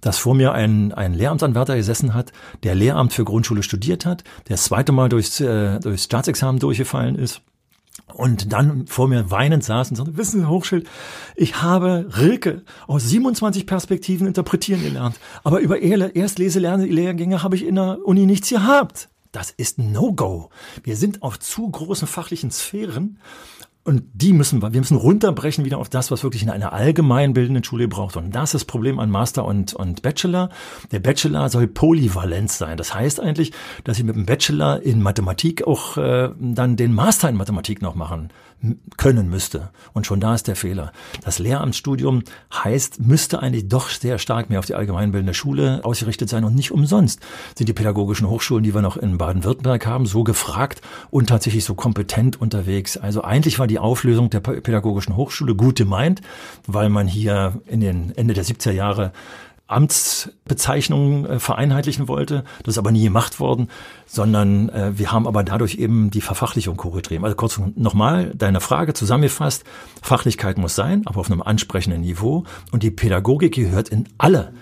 dass 0.00 0.18
vor 0.18 0.34
mir 0.34 0.52
ein, 0.52 0.92
ein 0.92 1.14
Lehramtsanwärter 1.14 1.74
gesessen 1.74 2.14
hat, 2.14 2.32
der 2.62 2.76
Lehramt 2.76 3.12
für 3.12 3.24
Grundschule 3.24 3.64
studiert 3.64 4.06
hat, 4.06 4.22
der 4.48 4.54
das 4.56 4.64
zweite 4.64 4.92
Mal 4.92 5.08
durchs, 5.08 5.40
äh, 5.40 5.80
durchs 5.80 6.04
Staatsexamen 6.04 6.60
durchgefallen 6.60 7.16
ist 7.16 7.42
und 8.14 8.52
dann 8.52 8.86
vor 8.86 9.08
mir 9.08 9.30
weinend 9.30 9.64
saß 9.64 9.90
und 9.90 9.96
sagte, 9.96 10.16
wissen 10.16 10.40
Sie, 10.40 10.48
Hochschild, 10.48 10.86
ich 11.36 11.62
habe 11.62 12.08
Rilke 12.16 12.62
aus 12.86 13.08
27 13.08 13.66
Perspektiven 13.66 14.26
interpretieren 14.26 14.82
gelernt, 14.82 15.16
aber 15.42 15.60
über 15.60 15.80
Erstlese-Lehrgänge 15.80 17.42
habe 17.42 17.56
ich 17.56 17.66
in 17.66 17.74
der 17.74 17.98
Uni 18.04 18.26
nichts 18.26 18.48
gehabt. 18.48 19.08
Das 19.32 19.50
ist 19.50 19.78
No-Go. 19.78 20.50
Wir 20.84 20.96
sind 20.96 21.24
auf 21.24 21.40
zu 21.40 21.68
großen 21.68 22.06
fachlichen 22.06 22.52
Sphären 22.52 23.18
und 23.84 24.02
die 24.14 24.32
müssen 24.32 24.62
wir, 24.62 24.72
wir 24.72 24.80
müssen 24.80 24.96
runterbrechen 24.96 25.66
wieder 25.66 25.76
auf 25.76 25.90
das, 25.90 26.10
was 26.10 26.22
wirklich 26.22 26.42
in 26.42 26.48
einer 26.48 26.72
allgemeinbildenden 26.72 27.62
Schule 27.62 27.86
braucht. 27.86 28.16
Und 28.16 28.34
das 28.34 28.50
ist 28.50 28.54
das 28.54 28.64
Problem 28.64 28.98
an 28.98 29.10
Master 29.10 29.44
und, 29.44 29.74
und 29.74 30.00
Bachelor. 30.00 30.48
Der 30.90 31.00
Bachelor 31.00 31.50
soll 31.50 31.66
polyvalent 31.66 32.50
sein. 32.50 32.78
Das 32.78 32.94
heißt 32.94 33.20
eigentlich, 33.20 33.52
dass 33.84 33.98
ich 33.98 34.04
mit 34.04 34.16
dem 34.16 34.24
Bachelor 34.24 34.80
in 34.80 35.02
Mathematik 35.02 35.66
auch 35.66 35.98
äh, 35.98 36.30
dann 36.38 36.76
den 36.76 36.94
Master 36.94 37.28
in 37.28 37.36
Mathematik 37.36 37.82
noch 37.82 37.94
machen 37.94 38.30
können 38.96 39.28
müsste. 39.28 39.70
Und 39.92 40.06
schon 40.06 40.20
da 40.20 40.34
ist 40.34 40.48
der 40.48 40.56
Fehler. 40.56 40.92
Das 41.22 41.38
Lehramtsstudium 41.38 42.22
heißt, 42.52 43.00
müsste 43.00 43.40
eigentlich 43.40 43.68
doch 43.68 43.88
sehr 43.88 44.18
stark 44.18 44.50
mehr 44.50 44.58
auf 44.58 44.66
die 44.66 44.74
allgemeinbildende 44.74 45.34
Schule 45.34 45.80
ausgerichtet 45.82 46.28
sein. 46.28 46.44
Und 46.44 46.54
nicht 46.54 46.70
umsonst 46.70 47.20
sind 47.56 47.68
die 47.68 47.72
pädagogischen 47.72 48.28
Hochschulen, 48.28 48.64
die 48.64 48.74
wir 48.74 48.82
noch 48.82 48.96
in 48.96 49.18
Baden-Württemberg 49.18 49.86
haben, 49.86 50.06
so 50.06 50.24
gefragt 50.24 50.80
und 51.10 51.28
tatsächlich 51.28 51.64
so 51.64 51.74
kompetent 51.74 52.40
unterwegs. 52.40 52.96
Also 52.96 53.22
eigentlich 53.22 53.58
war 53.58 53.66
die 53.66 53.73
Auflösung 53.78 54.30
der 54.30 54.40
pädagogischen 54.40 55.16
Hochschule 55.16 55.54
gut 55.54 55.76
gemeint, 55.76 56.20
weil 56.66 56.88
man 56.88 57.06
hier 57.06 57.60
in 57.66 57.80
den 57.80 58.12
Ende 58.16 58.34
der 58.34 58.44
70er 58.44 58.72
Jahre 58.72 59.12
Amtsbezeichnungen 59.66 61.24
äh, 61.24 61.38
vereinheitlichen 61.38 62.06
wollte. 62.06 62.44
Das 62.62 62.74
ist 62.74 62.78
aber 62.78 62.92
nie 62.92 63.04
gemacht 63.04 63.40
worden, 63.40 63.70
sondern 64.06 64.68
äh, 64.68 64.98
wir 64.98 65.10
haben 65.10 65.26
aber 65.26 65.42
dadurch 65.42 65.76
eben 65.76 66.10
die 66.10 66.20
Verfachlichung 66.20 66.76
korrigiert. 66.76 67.24
Also 67.24 67.34
kurz 67.34 67.60
nochmal 67.74 68.32
deine 68.34 68.60
Frage 68.60 68.92
zusammengefasst. 68.92 69.64
Fachlichkeit 70.02 70.58
muss 70.58 70.74
sein, 70.74 71.02
aber 71.06 71.20
auf 71.20 71.30
einem 71.30 71.40
ansprechenden 71.40 72.02
Niveau. 72.02 72.44
Und 72.72 72.82
die 72.82 72.90
Pädagogik 72.90 73.54
gehört 73.54 73.88
in 73.88 74.06
alle 74.18 74.52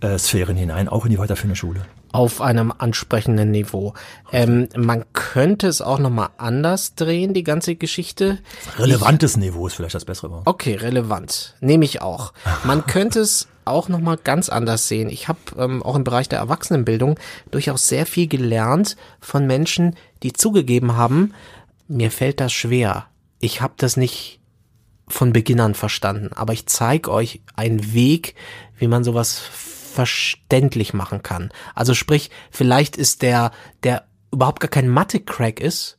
äh, 0.00 0.18
Sphären 0.18 0.56
hinein, 0.56 0.88
auch 0.88 1.04
in 1.04 1.10
die 1.10 1.18
weiterführende 1.18 1.56
Schule. 1.56 1.80
Auf 2.14 2.40
einem 2.40 2.72
ansprechenden 2.78 3.50
Niveau. 3.50 3.92
Ähm, 4.30 4.68
man 4.76 5.04
könnte 5.14 5.66
es 5.66 5.82
auch 5.82 5.98
nochmal 5.98 6.28
anders 6.36 6.94
drehen, 6.94 7.34
die 7.34 7.42
ganze 7.42 7.74
Geschichte. 7.74 8.38
Relevantes 8.78 9.32
ich, 9.32 9.38
Niveau 9.38 9.66
ist 9.66 9.74
vielleicht 9.74 9.96
das 9.96 10.04
bessere 10.04 10.30
Wort. 10.30 10.46
Okay, 10.46 10.76
relevant. 10.76 11.56
Nehme 11.60 11.84
ich 11.84 12.02
auch. 12.02 12.32
Man 12.62 12.86
könnte 12.86 13.18
es 13.18 13.48
auch 13.64 13.88
nochmal 13.88 14.16
ganz 14.16 14.48
anders 14.48 14.86
sehen. 14.86 15.10
Ich 15.10 15.26
habe 15.26 15.40
ähm, 15.58 15.82
auch 15.82 15.96
im 15.96 16.04
Bereich 16.04 16.28
der 16.28 16.38
Erwachsenenbildung 16.38 17.18
durchaus 17.50 17.88
sehr 17.88 18.06
viel 18.06 18.28
gelernt 18.28 18.96
von 19.18 19.48
Menschen, 19.48 19.96
die 20.22 20.32
zugegeben 20.32 20.96
haben, 20.96 21.34
mir 21.88 22.12
fällt 22.12 22.38
das 22.38 22.52
schwer. 22.52 23.06
Ich 23.40 23.60
habe 23.60 23.74
das 23.76 23.96
nicht 23.96 24.38
von 25.08 25.32
Beginn 25.32 25.58
an 25.58 25.74
verstanden, 25.74 26.30
aber 26.32 26.52
ich 26.52 26.66
zeige 26.66 27.10
euch 27.10 27.42
einen 27.56 27.92
Weg, 27.92 28.36
wie 28.78 28.86
man 28.86 29.02
sowas 29.02 29.42
verständlich 29.94 30.92
machen 30.92 31.22
kann. 31.22 31.50
Also 31.74 31.94
sprich, 31.94 32.30
vielleicht 32.50 32.96
ist 32.96 33.22
der, 33.22 33.52
der 33.82 34.04
überhaupt 34.32 34.60
gar 34.60 34.68
kein 34.68 34.88
Mathe-Crack 34.88 35.60
ist, 35.60 35.98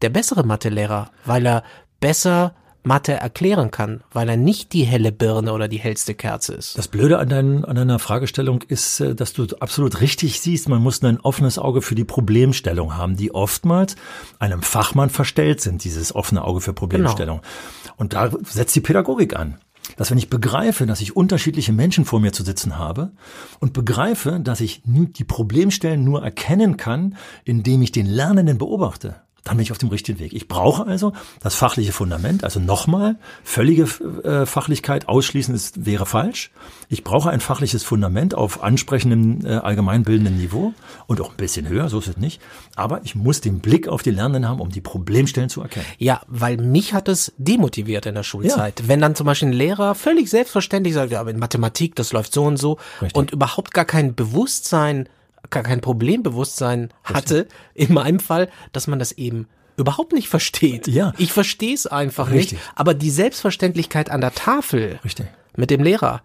der 0.00 0.08
bessere 0.08 0.44
Mathelehrer, 0.44 1.10
weil 1.24 1.46
er 1.46 1.62
besser 2.00 2.54
Mathe 2.84 3.12
erklären 3.12 3.70
kann, 3.70 4.02
weil 4.12 4.28
er 4.28 4.36
nicht 4.36 4.72
die 4.72 4.82
helle 4.82 5.12
Birne 5.12 5.52
oder 5.52 5.68
die 5.68 5.78
hellste 5.78 6.14
Kerze 6.14 6.54
ist. 6.54 6.76
Das 6.76 6.88
Blöde 6.88 7.18
an, 7.18 7.28
dein, 7.28 7.64
an 7.64 7.76
deiner 7.76 8.00
Fragestellung 8.00 8.62
ist, 8.62 8.98
äh, 8.98 9.14
dass 9.14 9.32
du 9.34 9.46
absolut 9.60 10.00
richtig 10.00 10.40
siehst, 10.40 10.68
man 10.68 10.82
muss 10.82 11.02
ein 11.04 11.20
offenes 11.20 11.58
Auge 11.58 11.80
für 11.80 11.94
die 11.94 12.04
Problemstellung 12.04 12.96
haben, 12.96 13.16
die 13.16 13.32
oftmals 13.32 13.94
einem 14.40 14.62
Fachmann 14.62 15.10
verstellt 15.10 15.60
sind, 15.60 15.84
dieses 15.84 16.12
offene 16.12 16.42
Auge 16.42 16.60
für 16.60 16.72
Problemstellung. 16.72 17.42
Genau. 17.42 17.94
Und 17.96 18.14
da 18.14 18.30
setzt 18.42 18.74
die 18.74 18.80
Pädagogik 18.80 19.36
an 19.36 19.58
dass 19.96 20.10
wenn 20.10 20.18
ich 20.18 20.30
begreife, 20.30 20.86
dass 20.86 21.00
ich 21.00 21.16
unterschiedliche 21.16 21.72
Menschen 21.72 22.04
vor 22.04 22.20
mir 22.20 22.32
zu 22.32 22.44
sitzen 22.44 22.78
habe 22.78 23.12
und 23.60 23.72
begreife, 23.72 24.40
dass 24.40 24.60
ich 24.60 24.82
die 24.84 25.24
Problemstellen 25.24 26.04
nur 26.04 26.22
erkennen 26.22 26.76
kann, 26.76 27.16
indem 27.44 27.82
ich 27.82 27.92
den 27.92 28.06
Lernenden 28.06 28.58
beobachte, 28.58 29.16
dann 29.44 29.56
bin 29.56 29.64
ich 29.64 29.72
auf 29.72 29.78
dem 29.78 29.88
richtigen 29.88 30.20
Weg. 30.20 30.32
Ich 30.32 30.46
brauche 30.46 30.86
also 30.86 31.12
das 31.40 31.54
fachliche 31.54 31.92
Fundament, 31.92 32.44
also 32.44 32.60
nochmal, 32.60 33.16
völlige 33.42 33.82
äh, 34.22 34.46
Fachlichkeit 34.46 35.08
ausschließen 35.08 35.54
ist, 35.54 35.84
wäre 35.84 36.06
falsch. 36.06 36.52
Ich 36.88 37.02
brauche 37.02 37.30
ein 37.30 37.40
fachliches 37.40 37.82
Fundament 37.82 38.34
auf 38.34 38.62
ansprechendem, 38.62 39.44
äh, 39.44 39.56
allgemeinbildenden 39.56 40.36
Niveau 40.36 40.74
und 41.08 41.20
auch 41.20 41.30
ein 41.30 41.36
bisschen 41.36 41.68
höher, 41.68 41.88
so 41.88 41.98
ist 41.98 42.08
es 42.08 42.16
nicht. 42.18 42.40
Aber 42.76 43.00
ich 43.02 43.16
muss 43.16 43.40
den 43.40 43.58
Blick 43.58 43.88
auf 43.88 44.02
die 44.02 44.12
Lernenden 44.12 44.48
haben, 44.48 44.60
um 44.60 44.70
die 44.70 44.80
Problemstellen 44.80 45.48
zu 45.48 45.60
erkennen. 45.60 45.86
Ja, 45.98 46.20
weil 46.28 46.56
mich 46.56 46.94
hat 46.94 47.08
es 47.08 47.32
demotiviert 47.36 48.06
in 48.06 48.14
der 48.14 48.22
Schulzeit. 48.22 48.80
Ja. 48.80 48.88
Wenn 48.88 49.00
dann 49.00 49.16
zum 49.16 49.26
Beispiel 49.26 49.48
ein 49.48 49.54
Lehrer 49.54 49.96
völlig 49.96 50.30
selbstverständlich 50.30 50.94
sagt, 50.94 51.10
ja, 51.10 51.20
aber 51.20 51.30
in 51.30 51.38
Mathematik, 51.38 51.96
das 51.96 52.12
läuft 52.12 52.32
so 52.32 52.44
und 52.44 52.58
so 52.58 52.78
Richtig. 53.00 53.16
und 53.16 53.32
überhaupt 53.32 53.74
gar 53.74 53.84
kein 53.84 54.14
Bewusstsein 54.14 55.08
gar 55.52 55.62
kein 55.62 55.80
Problembewusstsein 55.80 56.92
hatte, 57.04 57.46
in 57.74 57.92
meinem 57.92 58.18
Fall, 58.18 58.50
dass 58.72 58.88
man 58.88 58.98
das 58.98 59.12
eben 59.12 59.46
überhaupt 59.76 60.12
nicht 60.12 60.28
versteht. 60.28 60.88
Ja. 60.88 61.14
Ich 61.18 61.32
verstehe 61.32 61.74
es 61.74 61.86
einfach 61.86 62.30
Richtig. 62.30 62.58
nicht. 62.58 62.72
Aber 62.74 62.94
die 62.94 63.10
Selbstverständlichkeit 63.10 64.10
an 64.10 64.20
der 64.20 64.34
Tafel 64.34 64.98
Richtig. 65.04 65.26
mit 65.56 65.70
dem 65.70 65.82
Lehrer, 65.82 66.22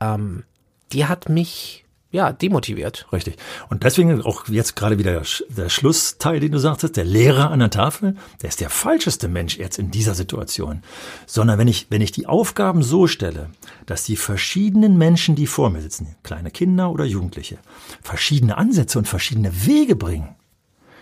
ähm, 0.00 0.44
die 0.92 1.06
hat 1.06 1.30
mich 1.30 1.85
ja, 2.10 2.32
demotiviert. 2.32 3.06
Richtig. 3.12 3.36
Und 3.68 3.82
deswegen 3.82 4.22
auch 4.22 4.46
jetzt 4.48 4.76
gerade 4.76 4.98
wieder 4.98 5.22
der 5.48 5.68
Schlussteil, 5.68 6.40
den 6.40 6.52
du 6.52 6.58
sagtest, 6.58 6.96
der 6.96 7.04
Lehrer 7.04 7.50
an 7.50 7.58
der 7.58 7.70
Tafel, 7.70 8.16
der 8.42 8.48
ist 8.48 8.60
der 8.60 8.70
falscheste 8.70 9.28
Mensch 9.28 9.58
jetzt 9.58 9.78
in 9.78 9.90
dieser 9.90 10.14
Situation. 10.14 10.82
Sondern 11.26 11.58
wenn 11.58 11.68
ich, 11.68 11.86
wenn 11.90 12.00
ich 12.00 12.12
die 12.12 12.26
Aufgaben 12.26 12.82
so 12.82 13.06
stelle, 13.06 13.50
dass 13.86 14.04
die 14.04 14.16
verschiedenen 14.16 14.96
Menschen, 14.96 15.34
die 15.34 15.46
vor 15.46 15.70
mir 15.70 15.82
sitzen, 15.82 16.14
kleine 16.22 16.50
Kinder 16.50 16.90
oder 16.90 17.04
Jugendliche, 17.04 17.58
verschiedene 18.02 18.56
Ansätze 18.56 18.98
und 18.98 19.08
verschiedene 19.08 19.66
Wege 19.66 19.96
bringen. 19.96 20.36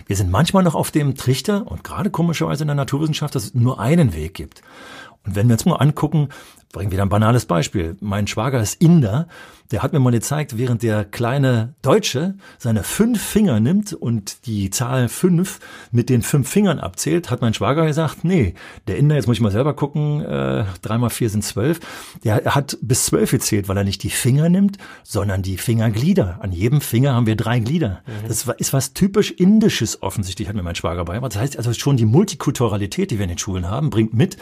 Wir 0.06 0.16
sind 0.16 0.30
manchmal 0.30 0.62
noch 0.62 0.74
auf 0.74 0.90
dem 0.90 1.14
Trichter 1.14 1.66
und 1.66 1.82
gerade 1.82 2.10
komischerweise 2.10 2.64
in 2.64 2.68
der 2.68 2.74
Naturwissenschaft, 2.74 3.34
dass 3.34 3.44
es 3.44 3.54
nur 3.54 3.80
einen 3.80 4.14
Weg 4.14 4.34
gibt. 4.34 4.62
Und 5.26 5.36
wenn 5.36 5.48
wir 5.48 5.54
uns 5.54 5.64
mal 5.64 5.76
angucken, 5.76 6.28
bringen 6.74 6.92
wieder 6.92 7.02
ein 7.02 7.08
banales 7.08 7.46
Beispiel. 7.46 7.96
Mein 8.00 8.26
Schwager 8.26 8.60
ist 8.60 8.82
Inder, 8.82 9.28
der 9.70 9.82
hat 9.82 9.94
mir 9.94 10.00
mal 10.00 10.10
gezeigt, 10.10 10.58
während 10.58 10.82
der 10.82 11.04
kleine 11.04 11.74
Deutsche 11.80 12.34
seine 12.58 12.82
fünf 12.82 13.22
Finger 13.22 13.60
nimmt 13.60 13.94
und 13.94 14.46
die 14.46 14.68
Zahl 14.68 15.08
fünf 15.08 15.60
mit 15.90 16.10
den 16.10 16.20
fünf 16.20 16.50
Fingern 16.50 16.80
abzählt, 16.80 17.30
hat 17.30 17.40
mein 17.40 17.54
Schwager 17.54 17.86
gesagt, 17.86 18.24
nee, 18.24 18.54
der 18.86 18.98
Inder, 18.98 19.14
jetzt 19.14 19.26
muss 19.26 19.36
ich 19.36 19.40
mal 19.40 19.50
selber 19.50 19.74
gucken, 19.74 20.20
äh, 20.20 20.64
drei 20.82 20.98
mal 20.98 21.08
vier 21.08 21.30
sind 21.30 21.44
zwölf, 21.44 21.80
der 22.24 22.44
hat 22.44 22.76
bis 22.82 23.06
zwölf 23.06 23.30
gezählt, 23.30 23.68
weil 23.68 23.78
er 23.78 23.84
nicht 23.84 24.02
die 24.02 24.10
Finger 24.10 24.48
nimmt, 24.50 24.76
sondern 25.02 25.42
die 25.42 25.56
Fingerglieder. 25.56 26.38
An 26.42 26.52
jedem 26.52 26.82
Finger 26.82 27.14
haben 27.14 27.26
wir 27.26 27.36
drei 27.36 27.60
Glieder. 27.60 28.02
Mhm. 28.06 28.28
Das 28.28 28.46
ist 28.58 28.72
was 28.72 28.92
typisch 28.92 29.30
Indisches 29.30 30.02
offensichtlich, 30.02 30.48
hat 30.48 30.56
mir 30.56 30.62
mein 30.62 30.74
Schwager 30.74 31.04
beigebracht. 31.04 31.34
Das 31.34 31.40
heißt 31.40 31.56
also 31.56 31.72
schon 31.72 31.96
die 31.96 32.04
Multikulturalität, 32.04 33.10
die 33.10 33.18
wir 33.18 33.24
in 33.24 33.30
den 33.30 33.38
Schulen 33.38 33.70
haben, 33.70 33.90
bringt 33.90 34.12
mit, 34.12 34.36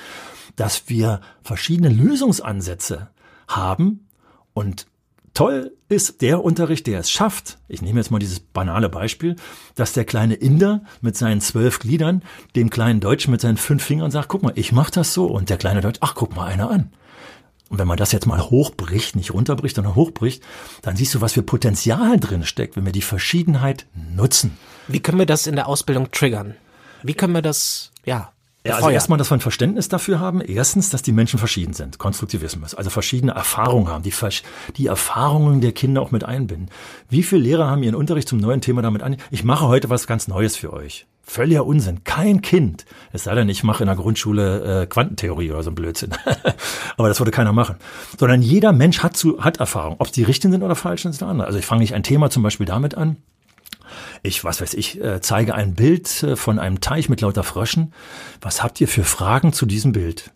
dass 0.56 0.88
wir 0.88 1.20
verschiedene 1.42 1.88
Lösungsansätze 1.88 3.10
haben 3.48 4.06
und 4.54 4.86
toll 5.34 5.72
ist 5.88 6.22
der 6.22 6.44
Unterricht, 6.44 6.86
der 6.86 7.00
es 7.00 7.10
schafft, 7.10 7.58
ich 7.68 7.82
nehme 7.82 8.00
jetzt 8.00 8.10
mal 8.10 8.18
dieses 8.18 8.40
banale 8.40 8.88
Beispiel, 8.88 9.36
dass 9.74 9.92
der 9.92 10.04
kleine 10.04 10.34
Inder 10.34 10.82
mit 11.00 11.16
seinen 11.16 11.40
zwölf 11.40 11.78
Gliedern 11.78 12.22
dem 12.56 12.70
kleinen 12.70 13.00
Deutschen 13.00 13.30
mit 13.30 13.40
seinen 13.40 13.56
fünf 13.56 13.82
Fingern 13.82 14.10
sagt, 14.10 14.28
guck 14.28 14.42
mal, 14.42 14.52
ich 14.56 14.72
mach 14.72 14.90
das 14.90 15.14
so 15.14 15.26
und 15.26 15.50
der 15.50 15.58
kleine 15.58 15.80
Deutsch, 15.80 15.98
ach, 16.00 16.14
guck 16.14 16.34
mal 16.36 16.46
einer 16.46 16.70
an. 16.70 16.92
Und 17.68 17.78
wenn 17.78 17.88
man 17.88 17.96
das 17.96 18.12
jetzt 18.12 18.26
mal 18.26 18.50
hochbricht, 18.50 19.16
nicht 19.16 19.32
runterbricht, 19.32 19.76
sondern 19.76 19.94
hochbricht, 19.94 20.42
dann 20.82 20.94
siehst 20.94 21.14
du, 21.14 21.22
was 21.22 21.32
für 21.32 21.42
Potenzial 21.42 22.20
drin 22.20 22.44
steckt, 22.44 22.76
wenn 22.76 22.84
wir 22.84 22.92
die 22.92 23.00
Verschiedenheit 23.00 23.86
nutzen. 23.94 24.58
Wie 24.88 25.00
können 25.00 25.18
wir 25.18 25.26
das 25.26 25.46
in 25.46 25.56
der 25.56 25.68
Ausbildung 25.68 26.10
triggern? 26.10 26.54
Wie 27.02 27.14
können 27.14 27.32
wir 27.32 27.40
das, 27.40 27.90
ja, 28.04 28.31
ja, 28.64 28.76
also 28.76 28.90
erstmal, 28.90 29.18
dass 29.18 29.30
wir 29.30 29.36
ein 29.36 29.40
Verständnis 29.40 29.88
dafür 29.88 30.20
haben. 30.20 30.40
Erstens, 30.40 30.88
dass 30.90 31.02
die 31.02 31.10
Menschen 31.10 31.38
verschieden 31.38 31.72
sind. 31.72 31.98
Konstruktivismus. 31.98 32.74
Also 32.74 32.90
verschiedene 32.90 33.32
Erfahrungen 33.32 33.88
haben. 33.88 34.04
Die, 34.04 34.14
die 34.76 34.86
Erfahrungen 34.86 35.60
der 35.60 35.72
Kinder 35.72 36.00
auch 36.00 36.12
mit 36.12 36.22
einbinden. 36.22 36.70
Wie 37.08 37.24
viele 37.24 37.42
Lehrer 37.42 37.66
haben 37.66 37.82
ihren 37.82 37.96
Unterricht 37.96 38.28
zum 38.28 38.38
neuen 38.38 38.60
Thema 38.60 38.80
damit 38.80 39.02
an? 39.02 39.16
Ich 39.30 39.42
mache 39.42 39.66
heute 39.66 39.90
was 39.90 40.06
ganz 40.06 40.28
Neues 40.28 40.54
für 40.54 40.72
euch. 40.72 41.06
Völliger 41.24 41.66
Unsinn. 41.66 42.04
Kein 42.04 42.40
Kind. 42.40 42.84
Es 43.12 43.24
sei 43.24 43.34
denn, 43.34 43.48
ich 43.48 43.64
mache 43.64 43.82
in 43.82 43.88
der 43.88 43.96
Grundschule 43.96 44.82
äh, 44.82 44.86
Quantentheorie 44.86 45.50
oder 45.50 45.64
so 45.64 45.70
ein 45.70 45.74
Blödsinn. 45.74 46.10
Aber 46.96 47.08
das 47.08 47.18
würde 47.18 47.30
keiner 47.32 47.52
machen. 47.52 47.76
Sondern 48.16 48.42
jeder 48.42 48.72
Mensch 48.72 49.02
hat, 49.02 49.16
zu, 49.16 49.42
hat 49.42 49.58
Erfahrung. 49.58 49.96
Ob 49.98 50.12
die 50.12 50.22
richtigen 50.22 50.52
sind 50.52 50.62
oder 50.62 50.76
falsch, 50.76 51.04
ist 51.04 51.22
eine 51.22 51.30
andere. 51.32 51.46
Also 51.48 51.58
ich 51.58 51.66
fange 51.66 51.80
nicht 51.80 51.94
ein 51.94 52.04
Thema 52.04 52.30
zum 52.30 52.44
Beispiel 52.44 52.66
damit 52.66 52.96
an 52.96 53.16
ich, 54.22 54.44
was 54.44 54.60
weiß 54.60 54.74
ich, 54.74 55.00
äh, 55.00 55.20
zeige 55.20 55.54
ein 55.54 55.74
Bild 55.74 56.22
äh, 56.22 56.36
von 56.36 56.58
einem 56.58 56.80
Teich 56.80 57.08
mit 57.08 57.20
lauter 57.20 57.44
Fröschen. 57.44 57.92
Was 58.40 58.62
habt 58.62 58.80
ihr 58.80 58.88
für 58.88 59.04
Fragen 59.04 59.52
zu 59.52 59.66
diesem 59.66 59.92
Bild? 59.92 60.32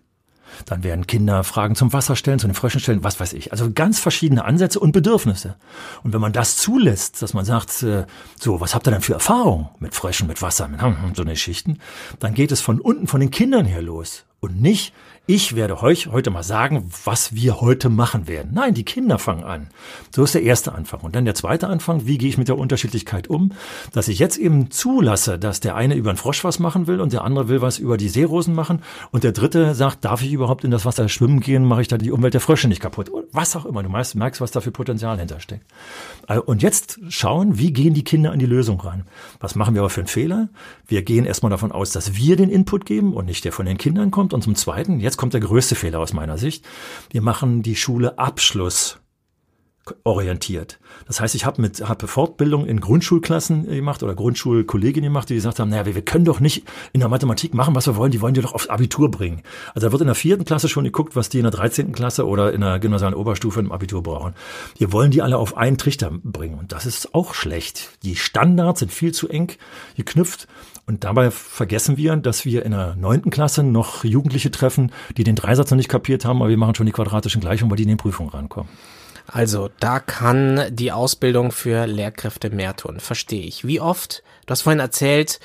Dann 0.64 0.82
werden 0.82 1.06
Kinder 1.06 1.44
Fragen 1.44 1.74
zum 1.74 1.92
Wasser 1.92 2.16
stellen, 2.16 2.38
zu 2.38 2.46
den 2.46 2.54
Fröschen 2.54 2.80
stellen, 2.80 3.04
was 3.04 3.20
weiß 3.20 3.34
ich. 3.34 3.52
Also 3.52 3.70
ganz 3.72 4.00
verschiedene 4.00 4.44
Ansätze 4.44 4.80
und 4.80 4.92
Bedürfnisse. 4.92 5.56
Und 6.02 6.12
wenn 6.14 6.20
man 6.20 6.32
das 6.32 6.56
zulässt, 6.56 7.20
dass 7.20 7.34
man 7.34 7.44
sagt, 7.44 7.82
äh, 7.82 8.06
so, 8.40 8.60
was 8.60 8.74
habt 8.74 8.88
ihr 8.88 8.92
denn 8.92 9.02
für 9.02 9.14
Erfahrung 9.14 9.68
mit 9.78 9.94
Fröschen, 9.94 10.26
mit 10.26 10.40
Wasser, 10.42 10.68
mit 10.68 10.80
so 11.16 11.22
eine 11.22 11.36
Schichten, 11.36 11.78
dann 12.20 12.34
geht 12.34 12.52
es 12.52 12.60
von 12.60 12.80
unten, 12.80 13.06
von 13.06 13.20
den 13.20 13.30
Kindern 13.30 13.66
her 13.66 13.82
los 13.82 14.24
und 14.40 14.60
nicht 14.60 14.94
ich 15.28 15.56
werde 15.56 15.82
euch 15.82 16.06
heute 16.06 16.30
mal 16.30 16.44
sagen, 16.44 16.88
was 17.04 17.34
wir 17.34 17.60
heute 17.60 17.88
machen 17.88 18.28
werden. 18.28 18.52
Nein, 18.54 18.74
die 18.74 18.84
Kinder 18.84 19.18
fangen 19.18 19.42
an. 19.42 19.68
So 20.14 20.22
ist 20.22 20.34
der 20.34 20.42
erste 20.42 20.72
Anfang. 20.72 21.00
Und 21.00 21.16
dann 21.16 21.24
der 21.24 21.34
zweite 21.34 21.66
Anfang, 21.66 22.06
wie 22.06 22.16
gehe 22.16 22.28
ich 22.28 22.38
mit 22.38 22.46
der 22.46 22.56
Unterschiedlichkeit 22.56 23.28
um? 23.28 23.50
Dass 23.92 24.06
ich 24.06 24.20
jetzt 24.20 24.36
eben 24.36 24.70
zulasse, 24.70 25.36
dass 25.36 25.58
der 25.58 25.74
eine 25.74 25.96
über 25.96 26.10
einen 26.10 26.16
Frosch 26.16 26.44
was 26.44 26.60
machen 26.60 26.86
will 26.86 27.00
und 27.00 27.12
der 27.12 27.24
andere 27.24 27.48
will 27.48 27.60
was 27.60 27.78
über 27.78 27.96
die 27.96 28.08
Seerosen 28.08 28.54
machen 28.54 28.82
und 29.10 29.24
der 29.24 29.32
dritte 29.32 29.74
sagt, 29.74 30.04
darf 30.04 30.22
ich 30.22 30.32
überhaupt 30.32 30.62
in 30.62 30.70
das 30.70 30.84
Wasser 30.84 31.08
schwimmen 31.08 31.40
gehen, 31.40 31.64
mache 31.64 31.82
ich 31.82 31.88
da 31.88 31.98
die 31.98 32.12
Umwelt 32.12 32.34
der 32.34 32.40
Frösche 32.40 32.68
nicht 32.68 32.80
kaputt. 32.80 33.10
Was 33.32 33.56
auch 33.56 33.66
immer. 33.66 33.82
Du 33.82 33.88
merkst, 33.88 34.40
was 34.40 34.52
da 34.52 34.60
für 34.60 34.70
Potenzial 34.70 35.18
hintersteckt. 35.18 35.66
Äh, 36.28 36.38
und 36.38 36.62
jetzt 36.62 37.00
schauen, 37.08 37.58
wie 37.58 37.72
gehen 37.72 37.94
die 37.94 38.04
Kinder 38.04 38.30
an 38.30 38.38
die 38.38 38.46
Lösung 38.46 38.80
ran? 38.80 39.04
Was 39.40 39.56
machen 39.56 39.74
wir 39.74 39.82
aber 39.82 39.90
für 39.90 40.02
einen 40.02 40.08
Fehler? 40.08 40.48
Wir 40.86 41.02
gehen 41.02 41.24
erstmal 41.24 41.50
davon 41.50 41.72
aus, 41.72 41.90
dass 41.90 42.14
wir 42.14 42.36
den 42.36 42.48
Input 42.48 42.86
geben 42.86 43.12
und 43.12 43.26
nicht 43.26 43.44
der 43.44 43.52
von 43.52 43.66
den 43.66 43.76
Kindern 43.76 44.12
kommt. 44.12 44.32
Und 44.32 44.42
zum 44.42 44.54
Zweiten, 44.54 45.00
jetzt 45.00 45.15
kommt 45.16 45.34
der 45.34 45.40
größte 45.40 45.74
Fehler 45.74 46.00
aus 46.00 46.12
meiner 46.12 46.38
Sicht. 46.38 46.64
Wir 47.10 47.22
machen 47.22 47.62
die 47.62 47.76
Schule 47.76 48.18
Abschluss 48.18 48.98
orientiert. 50.04 50.78
Das 51.06 51.20
heißt, 51.20 51.34
ich 51.34 51.44
habe 51.44 51.62
mit 51.62 51.86
habe 51.86 52.06
Fortbildung 52.08 52.66
in 52.66 52.80
Grundschulklassen 52.80 53.66
gemacht 53.66 54.02
oder 54.02 54.14
Grundschulkolleginnen 54.14 55.10
gemacht, 55.10 55.28
die 55.28 55.34
gesagt 55.34 55.60
haben, 55.60 55.70
naja, 55.70 55.86
wir, 55.86 55.94
wir 55.94 56.04
können 56.04 56.24
doch 56.24 56.40
nicht 56.40 56.64
in 56.92 57.00
der 57.00 57.08
Mathematik 57.08 57.54
machen, 57.54 57.74
was 57.74 57.86
wir 57.86 57.96
wollen, 57.96 58.10
die 58.10 58.20
wollen 58.20 58.34
die 58.34 58.40
doch 58.40 58.54
aufs 58.54 58.68
Abitur 58.68 59.10
bringen. 59.10 59.42
Also 59.74 59.86
da 59.86 59.92
wird 59.92 60.02
in 60.02 60.08
der 60.08 60.16
vierten 60.16 60.44
Klasse 60.44 60.68
schon 60.68 60.84
geguckt, 60.84 61.14
was 61.14 61.28
die 61.28 61.38
in 61.38 61.44
der 61.44 61.52
dreizehnten 61.52 61.94
Klasse 61.94 62.26
oder 62.26 62.52
in 62.52 62.62
der 62.62 62.80
gymnasialen 62.80 63.14
Oberstufe 63.14 63.60
im 63.60 63.70
Abitur 63.70 64.02
brauchen. 64.02 64.34
Wir 64.76 64.92
wollen 64.92 65.10
die 65.10 65.22
alle 65.22 65.38
auf 65.38 65.56
einen 65.56 65.78
Trichter 65.78 66.10
bringen 66.22 66.58
und 66.58 66.72
das 66.72 66.86
ist 66.86 67.14
auch 67.14 67.34
schlecht. 67.34 67.90
Die 68.02 68.16
Standards 68.16 68.80
sind 68.80 68.92
viel 68.92 69.12
zu 69.12 69.28
eng 69.28 69.52
geknüpft 69.96 70.48
und 70.86 71.02
dabei 71.02 71.30
vergessen 71.32 71.96
wir, 71.96 72.14
dass 72.16 72.44
wir 72.44 72.64
in 72.64 72.70
der 72.70 72.94
neunten 72.94 73.30
Klasse 73.30 73.64
noch 73.64 74.04
Jugendliche 74.04 74.52
treffen, 74.52 74.92
die 75.16 75.24
den 75.24 75.34
Dreisatz 75.34 75.70
noch 75.70 75.76
nicht 75.76 75.88
kapiert 75.88 76.24
haben, 76.24 76.40
aber 76.40 76.48
wir 76.48 76.56
machen 76.56 76.76
schon 76.76 76.86
die 76.86 76.92
quadratischen 76.92 77.40
Gleichungen, 77.40 77.70
weil 77.70 77.76
die 77.76 77.82
in 77.82 77.88
den 77.88 77.98
Prüfungen 77.98 78.30
rankommen. 78.30 78.70
Also, 79.26 79.68
da 79.80 79.98
kann 79.98 80.66
die 80.70 80.92
Ausbildung 80.92 81.50
für 81.50 81.86
Lehrkräfte 81.86 82.50
mehr 82.50 82.76
tun, 82.76 83.00
verstehe 83.00 83.42
ich. 83.42 83.66
Wie 83.66 83.80
oft, 83.80 84.22
du 84.46 84.52
hast 84.52 84.62
vorhin 84.62 84.78
erzählt, 84.78 85.40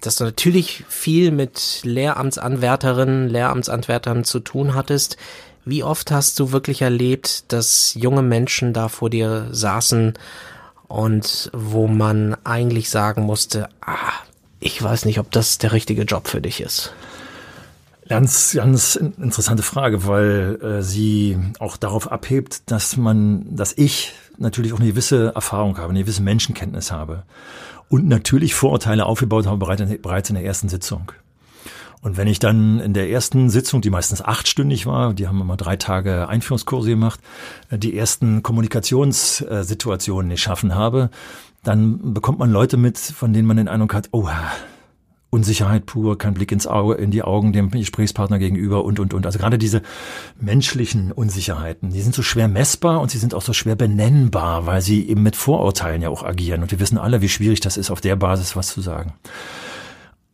dass 0.00 0.16
du 0.16 0.24
natürlich 0.24 0.84
viel 0.88 1.32
mit 1.32 1.80
Lehramtsanwärterinnen, 1.82 3.28
Lehramtsanwärtern 3.28 4.22
zu 4.22 4.38
tun 4.38 4.74
hattest. 4.74 5.16
Wie 5.64 5.82
oft 5.82 6.12
hast 6.12 6.38
du 6.38 6.52
wirklich 6.52 6.82
erlebt, 6.82 7.52
dass 7.52 7.94
junge 7.94 8.22
Menschen 8.22 8.72
da 8.72 8.88
vor 8.88 9.10
dir 9.10 9.48
saßen 9.50 10.14
und 10.86 11.50
wo 11.52 11.88
man 11.88 12.36
eigentlich 12.44 12.90
sagen 12.90 13.22
musste, 13.22 13.68
ah, 13.80 14.12
ich 14.64 14.82
weiß 14.82 15.04
nicht, 15.04 15.18
ob 15.18 15.30
das 15.30 15.58
der 15.58 15.72
richtige 15.72 16.02
Job 16.02 16.26
für 16.26 16.40
dich 16.40 16.60
ist? 16.60 16.94
Ganz, 18.08 18.52
ganz 18.54 18.96
interessante 18.96 19.62
Frage, 19.62 20.06
weil 20.06 20.58
äh, 20.62 20.82
sie 20.82 21.38
auch 21.58 21.76
darauf 21.76 22.10
abhebt, 22.10 22.70
dass 22.70 22.96
man, 22.96 23.54
dass 23.54 23.76
ich 23.76 24.12
natürlich 24.38 24.72
auch 24.72 24.80
eine 24.80 24.88
gewisse 24.88 25.34
Erfahrung 25.34 25.78
habe, 25.78 25.90
eine 25.90 26.00
gewisse 26.00 26.22
Menschenkenntnis 26.22 26.92
habe 26.92 27.24
und 27.88 28.08
natürlich 28.08 28.54
Vorurteile 28.54 29.06
aufgebaut 29.06 29.46
habe 29.46 29.58
bereits 29.58 30.28
in 30.30 30.34
der 30.34 30.44
ersten 30.44 30.68
Sitzung. 30.68 31.12
Und 32.00 32.18
wenn 32.18 32.28
ich 32.28 32.38
dann 32.38 32.80
in 32.80 32.92
der 32.92 33.08
ersten 33.08 33.48
Sitzung, 33.48 33.80
die 33.80 33.88
meistens 33.88 34.20
achtstündig 34.22 34.84
war, 34.84 35.14
die 35.14 35.26
haben 35.26 35.40
immer 35.40 35.56
drei 35.56 35.76
Tage 35.76 36.28
Einführungskurse 36.28 36.90
gemacht, 36.90 37.20
äh, 37.70 37.78
die 37.78 37.96
ersten 37.96 38.42
Kommunikationssituationen 38.42 40.30
geschaffen 40.30 40.74
habe, 40.74 41.10
dann 41.64 42.14
bekommt 42.14 42.38
man 42.38 42.50
Leute 42.50 42.76
mit, 42.76 42.98
von 42.98 43.32
denen 43.32 43.46
man 43.46 43.56
den 43.56 43.68
Eindruck 43.68 43.94
hat, 43.94 44.08
oh, 44.12 44.28
Unsicherheit 45.34 45.84
pur, 45.84 46.16
kein 46.16 46.34
Blick 46.34 46.52
ins 46.52 46.68
Auge, 46.68 46.94
in 46.94 47.10
die 47.10 47.24
Augen 47.24 47.52
dem 47.52 47.68
Gesprächspartner 47.70 48.38
gegenüber 48.38 48.84
und, 48.84 49.00
und, 49.00 49.14
und. 49.14 49.26
Also 49.26 49.40
gerade 49.40 49.58
diese 49.58 49.82
menschlichen 50.40 51.10
Unsicherheiten, 51.10 51.90
die 51.90 52.02
sind 52.02 52.14
so 52.14 52.22
schwer 52.22 52.46
messbar 52.46 53.00
und 53.00 53.10
sie 53.10 53.18
sind 53.18 53.34
auch 53.34 53.42
so 53.42 53.52
schwer 53.52 53.74
benennbar, 53.74 54.66
weil 54.66 54.80
sie 54.80 55.08
eben 55.08 55.24
mit 55.24 55.34
Vorurteilen 55.34 56.02
ja 56.02 56.08
auch 56.08 56.22
agieren. 56.22 56.62
Und 56.62 56.70
wir 56.70 56.78
wissen 56.78 56.98
alle, 56.98 57.20
wie 57.20 57.28
schwierig 57.28 57.58
das 57.58 57.76
ist, 57.76 57.90
auf 57.90 58.00
der 58.00 58.14
Basis 58.14 58.54
was 58.54 58.68
zu 58.68 58.80
sagen. 58.80 59.14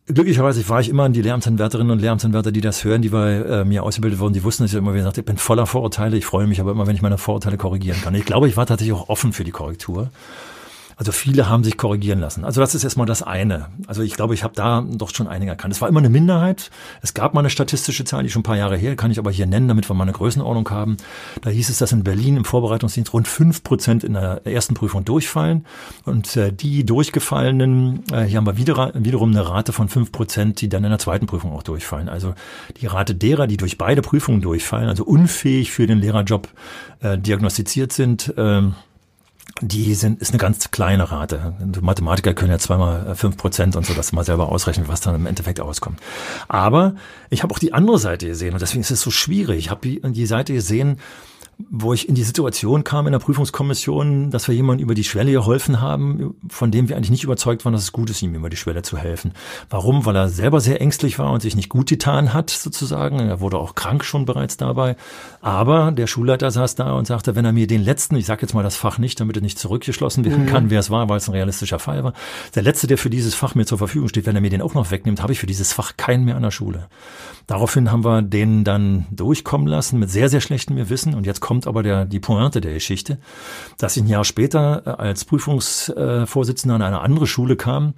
Glücklicherweise 0.06 0.68
war 0.68 0.80
ich 0.80 0.90
immer 0.90 1.04
an 1.04 1.14
die 1.14 1.22
Lehramtsanwärterinnen 1.22 1.92
und 1.92 2.00
Lehramtsanwärter, 2.00 2.52
die 2.52 2.60
das 2.60 2.84
hören, 2.84 3.00
die 3.00 3.10
bei 3.10 3.36
äh, 3.36 3.64
mir 3.64 3.84
ausgebildet 3.84 4.18
wurden, 4.18 4.34
die 4.34 4.44
wussten, 4.44 4.64
dass 4.64 4.72
ich 4.72 4.78
immer 4.78 4.92
wieder 4.92 5.04
sagte, 5.04 5.20
ich 5.20 5.26
bin 5.26 5.38
voller 5.38 5.66
Vorurteile, 5.66 6.16
ich 6.18 6.26
freue 6.26 6.46
mich 6.46 6.60
aber 6.60 6.72
immer, 6.72 6.86
wenn 6.86 6.96
ich 6.96 7.02
meine 7.02 7.16
Vorurteile 7.16 7.56
korrigieren 7.56 8.02
kann. 8.02 8.14
Ich 8.14 8.26
glaube, 8.26 8.48
ich 8.48 8.56
war 8.56 8.66
tatsächlich 8.66 8.94
auch 8.94 9.08
offen 9.08 9.32
für 9.32 9.44
die 9.44 9.52
Korrektur. 9.52 10.10
Also 11.00 11.12
viele 11.12 11.48
haben 11.48 11.64
sich 11.64 11.78
korrigieren 11.78 12.20
lassen. 12.20 12.44
Also 12.44 12.60
das 12.60 12.74
ist 12.74 12.84
erstmal 12.84 13.06
das 13.06 13.22
eine. 13.22 13.68
Also 13.86 14.02
ich 14.02 14.16
glaube, 14.16 14.34
ich 14.34 14.44
habe 14.44 14.52
da 14.54 14.84
doch 14.86 15.14
schon 15.14 15.28
einige 15.28 15.50
erkannt. 15.50 15.72
Es 15.72 15.80
war 15.80 15.88
immer 15.88 16.00
eine 16.00 16.10
Minderheit. 16.10 16.70
Es 17.00 17.14
gab 17.14 17.32
mal 17.32 17.40
eine 17.40 17.48
statistische 17.48 18.04
Zahl, 18.04 18.22
die 18.22 18.28
schon 18.28 18.40
ein 18.40 18.42
paar 18.42 18.58
Jahre 18.58 18.76
her, 18.76 18.96
kann 18.96 19.10
ich 19.10 19.18
aber 19.18 19.30
hier 19.30 19.46
nennen, 19.46 19.66
damit 19.66 19.88
wir 19.88 19.94
mal 19.94 20.02
eine 20.02 20.12
Größenordnung 20.12 20.68
haben. 20.68 20.98
Da 21.40 21.48
hieß 21.48 21.70
es, 21.70 21.78
dass 21.78 21.92
in 21.92 22.04
Berlin 22.04 22.36
im 22.36 22.44
Vorbereitungsdienst 22.44 23.14
rund 23.14 23.28
fünf 23.28 23.64
Prozent 23.64 24.04
in 24.04 24.12
der 24.12 24.46
ersten 24.46 24.74
Prüfung 24.74 25.06
durchfallen. 25.06 25.64
Und 26.04 26.36
äh, 26.36 26.52
die 26.52 26.84
durchgefallenen, 26.84 28.04
äh, 28.12 28.24
hier 28.24 28.36
haben 28.36 28.46
wir 28.46 28.58
wieder, 28.58 28.92
wiederum 28.94 29.30
eine 29.30 29.48
Rate 29.48 29.72
von 29.72 29.88
fünf 29.88 30.12
Prozent, 30.12 30.60
die 30.60 30.68
dann 30.68 30.84
in 30.84 30.90
der 30.90 30.98
zweiten 30.98 31.24
Prüfung 31.24 31.52
auch 31.52 31.62
durchfallen. 31.62 32.10
Also 32.10 32.34
die 32.78 32.86
Rate 32.86 33.14
derer, 33.14 33.46
die 33.46 33.56
durch 33.56 33.78
beide 33.78 34.02
Prüfungen 34.02 34.42
durchfallen, 34.42 34.90
also 34.90 35.04
unfähig 35.04 35.72
für 35.72 35.86
den 35.86 35.98
Lehrerjob 35.98 36.48
äh, 37.00 37.16
diagnostiziert 37.16 37.90
sind, 37.94 38.34
äh, 38.36 38.64
die 39.60 39.94
sind, 39.94 40.20
ist 40.20 40.30
eine 40.30 40.38
ganz 40.38 40.70
kleine 40.70 41.10
Rate. 41.10 41.54
Mathematiker 41.80 42.34
können 42.34 42.50
ja 42.50 42.58
zweimal 42.58 43.14
fünf 43.14 43.36
Prozent 43.36 43.76
und 43.76 43.86
so, 43.86 43.94
dass 43.94 44.12
man 44.12 44.24
selber 44.24 44.50
ausrechnen, 44.50 44.88
was 44.88 45.00
dann 45.00 45.14
im 45.14 45.26
Endeffekt 45.26 45.60
auskommt. 45.60 46.00
Aber 46.48 46.94
ich 47.28 47.42
habe 47.42 47.54
auch 47.54 47.58
die 47.58 47.72
andere 47.72 47.98
Seite 47.98 48.26
gesehen 48.26 48.54
und 48.54 48.62
deswegen 48.62 48.80
ist 48.80 48.90
es 48.90 49.00
so 49.00 49.10
schwierig. 49.10 49.58
Ich 49.58 49.70
habe 49.70 49.80
die, 49.82 50.00
die 50.00 50.26
Seite 50.26 50.52
gesehen, 50.52 50.98
wo 51.68 51.92
ich 51.92 52.08
in 52.08 52.14
die 52.14 52.22
Situation 52.22 52.84
kam 52.84 53.06
in 53.06 53.12
der 53.12 53.18
Prüfungskommission, 53.18 54.30
dass 54.30 54.48
wir 54.48 54.54
jemandem 54.54 54.84
über 54.84 54.94
die 54.94 55.04
Schwelle 55.04 55.32
geholfen 55.32 55.80
haben, 55.80 56.34
von 56.48 56.70
dem 56.70 56.88
wir 56.88 56.96
eigentlich 56.96 57.10
nicht 57.10 57.24
überzeugt 57.24 57.64
waren, 57.64 57.72
dass 57.72 57.82
es 57.82 57.92
gut 57.92 58.08
ist, 58.10 58.22
ihm 58.22 58.34
über 58.34 58.48
die 58.48 58.56
Schwelle 58.56 58.82
zu 58.82 58.96
helfen. 58.96 59.32
Warum? 59.68 60.06
Weil 60.06 60.16
er 60.16 60.28
selber 60.28 60.60
sehr 60.60 60.80
ängstlich 60.80 61.18
war 61.18 61.32
und 61.32 61.40
sich 61.42 61.56
nicht 61.56 61.68
gut 61.68 61.88
getan 61.88 62.32
hat, 62.32 62.50
sozusagen. 62.50 63.18
Er 63.20 63.40
wurde 63.40 63.58
auch 63.58 63.74
krank 63.74 64.04
schon 64.04 64.24
bereits 64.24 64.56
dabei. 64.56 64.96
Aber 65.42 65.90
der 65.90 66.06
Schulleiter 66.06 66.50
saß 66.50 66.74
da 66.74 66.92
und 66.92 67.06
sagte, 67.06 67.34
wenn 67.34 67.46
er 67.46 67.52
mir 67.52 67.66
den 67.66 67.82
letzten, 67.82 68.16
ich 68.16 68.26
sage 68.26 68.42
jetzt 68.42 68.52
mal 68.52 68.62
das 68.62 68.76
Fach 68.76 68.98
nicht, 68.98 69.18
damit 69.20 69.36
er 69.36 69.42
nicht 69.42 69.58
zurückgeschlossen 69.58 70.24
werden 70.24 70.44
kann, 70.44 70.64
mhm. 70.64 70.70
wer 70.70 70.80
es 70.80 70.90
war, 70.90 71.08
weil 71.08 71.16
es 71.16 71.28
ein 71.28 71.32
realistischer 71.32 71.78
Fall 71.78 72.04
war, 72.04 72.12
der 72.54 72.62
letzte, 72.62 72.86
der 72.86 72.98
für 72.98 73.08
dieses 73.08 73.34
Fach 73.34 73.54
mir 73.54 73.64
zur 73.64 73.78
Verfügung 73.78 74.08
steht, 74.08 74.26
wenn 74.26 74.34
er 74.34 74.42
mir 74.42 74.50
den 74.50 74.60
auch 74.60 74.74
noch 74.74 74.90
wegnimmt, 74.90 75.22
habe 75.22 75.32
ich 75.32 75.40
für 75.40 75.46
dieses 75.46 75.72
Fach 75.72 75.96
keinen 75.96 76.24
mehr 76.24 76.36
an 76.36 76.42
der 76.42 76.50
Schule. 76.50 76.88
Daraufhin 77.46 77.90
haben 77.90 78.04
wir 78.04 78.20
den 78.20 78.64
dann 78.64 79.06
durchkommen 79.10 79.66
lassen 79.66 79.98
mit 79.98 80.10
sehr, 80.10 80.28
sehr 80.28 80.42
schlechtem 80.42 80.90
Wissen. 80.90 81.14
Und 81.14 81.24
jetzt 81.24 81.40
kommt 81.40 81.66
aber 81.66 81.82
der, 81.82 82.04
die 82.04 82.20
Pointe 82.20 82.60
der 82.60 82.74
Geschichte, 82.74 83.18
dass 83.78 83.96
ich 83.96 84.02
ein 84.02 84.08
Jahr 84.08 84.24
später 84.24 84.82
äh, 84.84 84.90
als 84.90 85.24
Prüfungsvorsitzender 85.24 86.74
an 86.74 86.82
eine 86.82 87.00
andere 87.00 87.26
Schule 87.26 87.56
kam 87.56 87.94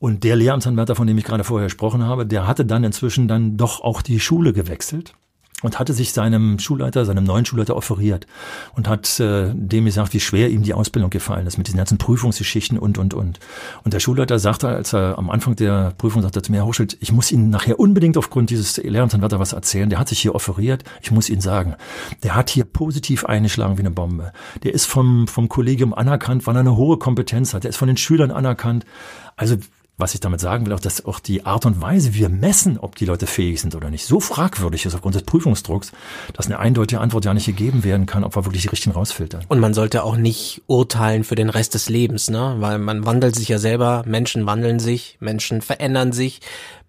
und 0.00 0.24
der 0.24 0.34
Lehramtsanwärter, 0.34 0.96
von 0.96 1.06
dem 1.06 1.18
ich 1.18 1.24
gerade 1.24 1.44
vorher 1.44 1.66
gesprochen 1.66 2.04
habe, 2.04 2.26
der 2.26 2.48
hatte 2.48 2.64
dann 2.64 2.82
inzwischen 2.82 3.28
dann 3.28 3.56
doch 3.56 3.80
auch 3.80 4.02
die 4.02 4.18
Schule 4.18 4.52
gewechselt 4.52 5.14
und 5.62 5.78
hatte 5.78 5.92
sich 5.92 6.12
seinem 6.12 6.58
Schulleiter, 6.58 7.04
seinem 7.04 7.24
neuen 7.24 7.44
Schulleiter 7.44 7.76
offeriert 7.76 8.26
und 8.74 8.88
hat 8.88 9.20
äh, 9.20 9.52
dem 9.54 9.84
gesagt, 9.84 10.14
wie 10.14 10.20
schwer 10.20 10.50
ihm 10.50 10.62
die 10.62 10.74
Ausbildung 10.74 11.10
gefallen 11.10 11.46
ist 11.46 11.58
mit 11.58 11.66
diesen 11.66 11.78
ganzen 11.78 11.98
Prüfungsgeschichten 11.98 12.78
und, 12.78 12.98
und, 12.98 13.14
und. 13.14 13.40
Und 13.84 13.94
der 13.94 14.00
Schulleiter 14.00 14.38
sagte, 14.38 14.68
als 14.68 14.92
er 14.92 15.18
am 15.18 15.30
Anfang 15.30 15.56
der 15.56 15.92
Prüfung 15.98 16.22
sagte 16.22 16.42
zu 16.42 16.52
mir, 16.52 16.58
Herr 16.58 16.66
Hochschild, 16.66 16.96
ich 17.00 17.12
muss 17.12 17.32
Ihnen 17.32 17.50
nachher 17.50 17.78
unbedingt 17.78 18.16
aufgrund 18.16 18.50
dieses 18.50 18.76
Lehramtsanwärter 18.76 19.38
was 19.38 19.52
erzählen. 19.52 19.90
Der 19.90 19.98
hat 19.98 20.08
sich 20.08 20.20
hier 20.20 20.34
offeriert. 20.34 20.84
Ich 21.02 21.10
muss 21.10 21.28
Ihnen 21.28 21.40
sagen, 21.40 21.76
der 22.22 22.34
hat 22.34 22.50
hier 22.50 22.64
positiv 22.64 23.24
eingeschlagen 23.24 23.76
wie 23.76 23.82
eine 23.82 23.90
Bombe. 23.90 24.32
Der 24.62 24.74
ist 24.74 24.86
vom, 24.86 25.28
vom 25.28 25.48
Kollegium 25.48 25.94
anerkannt, 25.94 26.46
weil 26.46 26.56
er 26.56 26.60
eine 26.60 26.76
hohe 26.76 26.98
Kompetenz 26.98 27.54
hat. 27.54 27.64
Der 27.64 27.70
ist 27.70 27.76
von 27.76 27.88
den 27.88 27.96
Schülern 27.96 28.30
anerkannt. 28.30 28.84
Also 29.36 29.56
was 30.00 30.14
ich 30.14 30.20
damit 30.20 30.40
sagen 30.40 30.66
will, 30.66 30.72
auch, 30.72 30.80
dass 30.80 31.04
auch 31.04 31.20
die 31.20 31.44
Art 31.44 31.66
und 31.66 31.80
Weise, 31.80 32.14
wie 32.14 32.20
wir 32.20 32.28
messen, 32.28 32.78
ob 32.78 32.96
die 32.96 33.06
Leute 33.06 33.26
fähig 33.26 33.60
sind 33.60 33.74
oder 33.74 33.90
nicht, 33.90 34.04
so 34.04 34.20
fragwürdig 34.20 34.86
ist 34.86 34.94
aufgrund 34.94 35.14
des 35.14 35.22
Prüfungsdrucks, 35.22 35.92
dass 36.34 36.46
eine 36.46 36.58
eindeutige 36.58 37.00
Antwort 37.00 37.24
ja 37.24 37.34
nicht 37.34 37.46
gegeben 37.46 37.84
werden 37.84 38.06
kann, 38.06 38.24
ob 38.24 38.36
wir 38.36 38.44
wirklich 38.44 38.62
die 38.62 38.68
richtigen 38.68 38.94
rausfiltern. 38.94 39.44
Und 39.48 39.60
man 39.60 39.74
sollte 39.74 40.04
auch 40.04 40.16
nicht 40.16 40.62
urteilen 40.66 41.24
für 41.24 41.34
den 41.34 41.50
Rest 41.50 41.74
des 41.74 41.88
Lebens, 41.88 42.30
ne? 42.30 42.56
Weil 42.58 42.78
man 42.78 43.06
wandelt 43.06 43.34
sich 43.34 43.48
ja 43.48 43.58
selber, 43.58 44.02
Menschen 44.06 44.46
wandeln 44.46 44.78
sich, 44.78 45.16
Menschen 45.20 45.62
verändern 45.62 46.12
sich, 46.12 46.40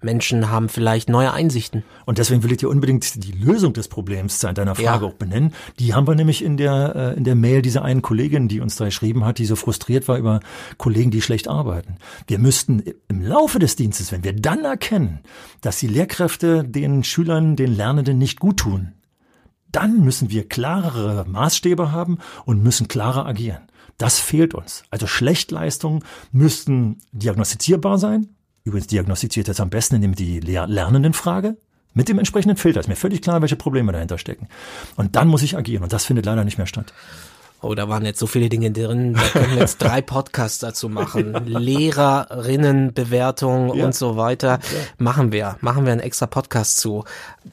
Menschen 0.01 0.49
haben 0.49 0.69
vielleicht 0.69 1.09
neue 1.09 1.31
Einsichten. 1.31 1.83
Und 2.05 2.17
deswegen 2.17 2.43
will 2.43 2.51
ich 2.51 2.57
dir 2.57 2.69
unbedingt 2.69 3.23
die 3.23 3.31
Lösung 3.31 3.73
des 3.73 3.87
Problems 3.87 4.43
in 4.43 4.55
deiner 4.55 4.75
Frage 4.75 5.05
ja. 5.05 5.11
auch 5.11 5.13
benennen. 5.13 5.53
Die 5.79 5.93
haben 5.93 6.07
wir 6.07 6.15
nämlich 6.15 6.43
in 6.43 6.57
der, 6.57 6.95
äh, 6.95 7.17
in 7.17 7.23
der 7.23 7.35
Mail 7.35 7.61
dieser 7.61 7.83
einen 7.83 8.01
Kollegin, 8.01 8.47
die 8.47 8.59
uns 8.59 8.75
da 8.75 8.85
geschrieben 8.85 9.25
hat, 9.25 9.37
die 9.37 9.45
so 9.45 9.55
frustriert 9.55 10.07
war 10.07 10.17
über 10.17 10.39
Kollegen, 10.77 11.11
die 11.11 11.21
schlecht 11.21 11.47
arbeiten. 11.47 11.97
Wir 12.27 12.39
müssten 12.39 12.83
im 13.07 13.21
Laufe 13.21 13.59
des 13.59 13.75
Dienstes, 13.75 14.11
wenn 14.11 14.23
wir 14.23 14.33
dann 14.33 14.63
erkennen, 14.63 15.19
dass 15.61 15.79
die 15.79 15.87
Lehrkräfte 15.87 16.63
den 16.63 17.03
Schülern, 17.03 17.55
den 17.55 17.75
Lernenden 17.75 18.17
nicht 18.17 18.39
gut 18.39 18.57
tun, 18.57 18.93
dann 19.71 20.03
müssen 20.03 20.29
wir 20.29 20.47
klarere 20.47 21.25
Maßstäbe 21.27 21.91
haben 21.91 22.19
und 22.45 22.63
müssen 22.63 22.87
klarer 22.87 23.25
agieren. 23.25 23.63
Das 23.97 24.19
fehlt 24.19 24.53
uns. 24.53 24.83
Also 24.89 25.07
Schlechtleistungen 25.07 26.03
müssten 26.31 26.97
diagnostizierbar 27.11 27.97
sein, 27.97 28.29
Übrigens 28.63 28.87
diagnostiziert 28.87 29.47
er 29.47 29.53
es 29.53 29.59
am 29.59 29.69
besten, 29.69 29.95
indem 29.95 30.15
die 30.15 30.39
Lernenden 30.39 31.13
frage, 31.13 31.57
mit 31.93 32.07
dem 32.09 32.19
entsprechenden 32.19 32.57
Filter. 32.57 32.79
Ist 32.79 32.87
mir 32.87 32.95
völlig 32.95 33.21
klar, 33.21 33.41
welche 33.41 33.55
Probleme 33.55 33.91
dahinter 33.91 34.17
stecken. 34.17 34.47
Und 34.95 35.15
dann 35.15 35.27
muss 35.27 35.41
ich 35.41 35.57
agieren. 35.57 35.83
Und 35.83 35.93
das 35.93 36.05
findet 36.05 36.25
leider 36.25 36.43
nicht 36.43 36.57
mehr 36.57 36.67
statt. 36.67 36.93
Oh, 37.63 37.75
da 37.75 37.87
waren 37.87 38.05
jetzt 38.05 38.19
so 38.19 38.25
viele 38.25 38.49
Dinge 38.49 38.71
drin. 38.71 39.13
Da 39.13 39.21
können 39.21 39.55
jetzt 39.57 39.77
drei 39.77 40.01
Podcasts 40.11 40.57
dazu 40.57 40.89
machen. 40.89 41.45
Lehrerinnenbewertung 41.45 43.75
ja. 43.75 43.85
und 43.85 43.93
so 43.93 44.17
weiter. 44.17 44.57
Ja. 44.61 44.79
Machen 44.97 45.31
wir. 45.31 45.57
Machen 45.61 45.85
wir 45.85 45.91
einen 45.91 46.01
extra 46.01 46.25
Podcast 46.25 46.79
zu. 46.79 47.05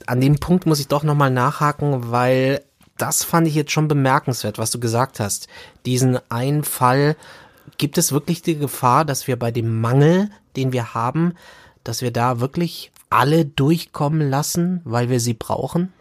An 0.07 0.23
dem 0.23 0.41
Punkt 0.41 0.65
muss 0.65 0.81
ich 0.81 0.89
doch 0.89 1.03
nochmal 1.03 1.31
nachhaken, 1.31 2.11
weil 2.11 2.63
das 2.97 3.23
fand 3.23 3.47
ich 3.47 3.55
jetzt 3.55 3.73
schon 3.73 3.87
bemerkenswert, 3.87 4.57
was 4.57 4.71
du 4.71 4.81
gesagt 4.81 5.21
hast. 5.21 5.47
Diesen 5.85 6.19
einen 6.31 6.65
Fall, 6.65 7.15
gibt 7.77 7.99
es 7.99 8.11
wirklich 8.11 8.41
die 8.41 8.57
Gefahr, 8.57 9.05
dass 9.05 9.27
wir 9.27 9.39
bei 9.39 9.51
dem 9.51 9.79
Mangel, 9.81 10.31
den 10.57 10.73
wir 10.73 10.95
haben, 10.95 11.35
dass 11.85 12.01
wir 12.01 12.13
da 12.13 12.41
wirklich 12.41 12.93
alle 13.11 13.45
durchkommen 13.45 14.31
lassen, 14.31 14.81
weil 14.85 15.11
wir 15.11 15.21
sie 15.21 15.35
brauchen? 15.35 15.93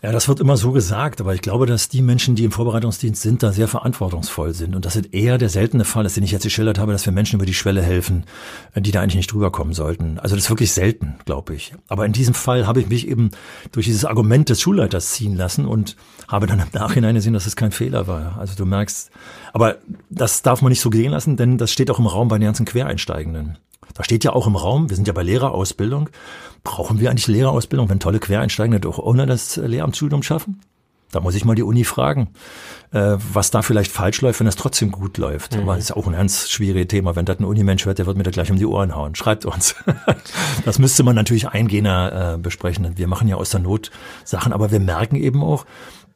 Ja, 0.00 0.12
das 0.12 0.28
wird 0.28 0.38
immer 0.38 0.56
so 0.56 0.70
gesagt, 0.70 1.20
aber 1.20 1.34
ich 1.34 1.42
glaube, 1.42 1.66
dass 1.66 1.88
die 1.88 2.02
Menschen, 2.02 2.36
die 2.36 2.44
im 2.44 2.52
Vorbereitungsdienst 2.52 3.20
sind, 3.20 3.42
da 3.42 3.50
sehr 3.50 3.66
verantwortungsvoll 3.66 4.54
sind. 4.54 4.76
Und 4.76 4.84
das 4.84 4.94
ist 4.94 5.12
eher 5.12 5.38
der 5.38 5.48
seltene 5.48 5.84
Fall, 5.84 6.04
dass 6.04 6.14
den 6.14 6.22
ich 6.22 6.30
jetzt 6.30 6.44
geschildert 6.44 6.78
habe, 6.78 6.92
dass 6.92 7.04
wir 7.04 7.12
Menschen 7.12 7.34
über 7.34 7.46
die 7.46 7.54
Schwelle 7.54 7.82
helfen, 7.82 8.24
die 8.76 8.92
da 8.92 9.00
eigentlich 9.00 9.16
nicht 9.16 9.32
drüber 9.32 9.50
kommen 9.50 9.72
sollten. 9.72 10.20
Also 10.20 10.36
das 10.36 10.44
ist 10.44 10.50
wirklich 10.50 10.70
selten, 10.70 11.16
glaube 11.24 11.56
ich. 11.56 11.74
Aber 11.88 12.06
in 12.06 12.12
diesem 12.12 12.34
Fall 12.34 12.68
habe 12.68 12.80
ich 12.80 12.88
mich 12.88 13.08
eben 13.08 13.32
durch 13.72 13.86
dieses 13.86 14.04
Argument 14.04 14.48
des 14.48 14.60
Schulleiters 14.60 15.14
ziehen 15.14 15.34
lassen 15.34 15.66
und 15.66 15.96
habe 16.28 16.46
dann 16.46 16.60
im 16.60 16.68
Nachhinein 16.72 17.16
gesehen, 17.16 17.32
dass 17.32 17.46
es 17.46 17.56
kein 17.56 17.72
Fehler 17.72 18.06
war. 18.06 18.38
Also 18.38 18.54
du 18.54 18.66
merkst, 18.66 19.10
aber 19.52 19.78
das 20.10 20.42
darf 20.42 20.62
man 20.62 20.70
nicht 20.70 20.80
so 20.80 20.90
gehen 20.90 21.10
lassen, 21.10 21.36
denn 21.36 21.58
das 21.58 21.72
steht 21.72 21.90
auch 21.90 21.98
im 21.98 22.06
Raum 22.06 22.28
bei 22.28 22.38
den 22.38 22.44
ganzen 22.44 22.66
Quereinsteigenden. 22.66 23.58
Da 23.94 24.04
steht 24.04 24.24
ja 24.24 24.32
auch 24.32 24.46
im 24.46 24.56
Raum, 24.56 24.90
wir 24.90 24.96
sind 24.96 25.08
ja 25.08 25.14
bei 25.14 25.22
Lehrerausbildung, 25.22 26.10
brauchen 26.64 27.00
wir 27.00 27.10
eigentlich 27.10 27.26
Lehrerausbildung, 27.26 27.88
wenn 27.88 28.00
tolle 28.00 28.18
Quereinsteigende 28.18 28.80
doch 28.80 28.98
ohne 28.98 29.26
das 29.26 29.56
Lehramtsstudium 29.56 30.22
schaffen? 30.22 30.60
Da 31.10 31.20
muss 31.20 31.34
ich 31.34 31.44
mal 31.46 31.54
die 31.54 31.62
Uni 31.62 31.84
fragen, 31.84 32.28
äh, 32.92 33.16
was 33.32 33.50
da 33.50 33.62
vielleicht 33.62 33.90
falsch 33.90 34.20
läuft, 34.20 34.40
wenn 34.40 34.46
es 34.46 34.56
trotzdem 34.56 34.90
gut 34.90 35.16
läuft. 35.16 35.54
Mhm. 35.54 35.62
Aber 35.62 35.74
das 35.74 35.84
ist 35.84 35.96
auch 35.96 36.06
ein 36.06 36.12
ganz 36.12 36.50
schwieriges 36.50 36.88
Thema. 36.88 37.16
Wenn 37.16 37.24
das 37.24 37.40
ein 37.40 37.44
Unimensch 37.44 37.86
hört, 37.86 37.98
der 37.98 38.04
wird 38.04 38.18
mir 38.18 38.24
da 38.24 38.30
gleich 38.30 38.50
um 38.50 38.58
die 38.58 38.66
Ohren 38.66 38.94
hauen. 38.94 39.14
Schreibt 39.14 39.46
uns. 39.46 39.74
das 40.66 40.78
müsste 40.78 41.04
man 41.04 41.14
natürlich 41.14 41.48
eingehender 41.48 42.34
äh, 42.34 42.38
besprechen. 42.38 42.92
Wir 42.96 43.08
machen 43.08 43.26
ja 43.26 43.36
aus 43.36 43.50
der 43.50 43.60
Not 43.60 43.90
Sachen, 44.24 44.52
aber 44.52 44.70
wir 44.70 44.80
merken 44.80 45.16
eben 45.16 45.42
auch, 45.42 45.64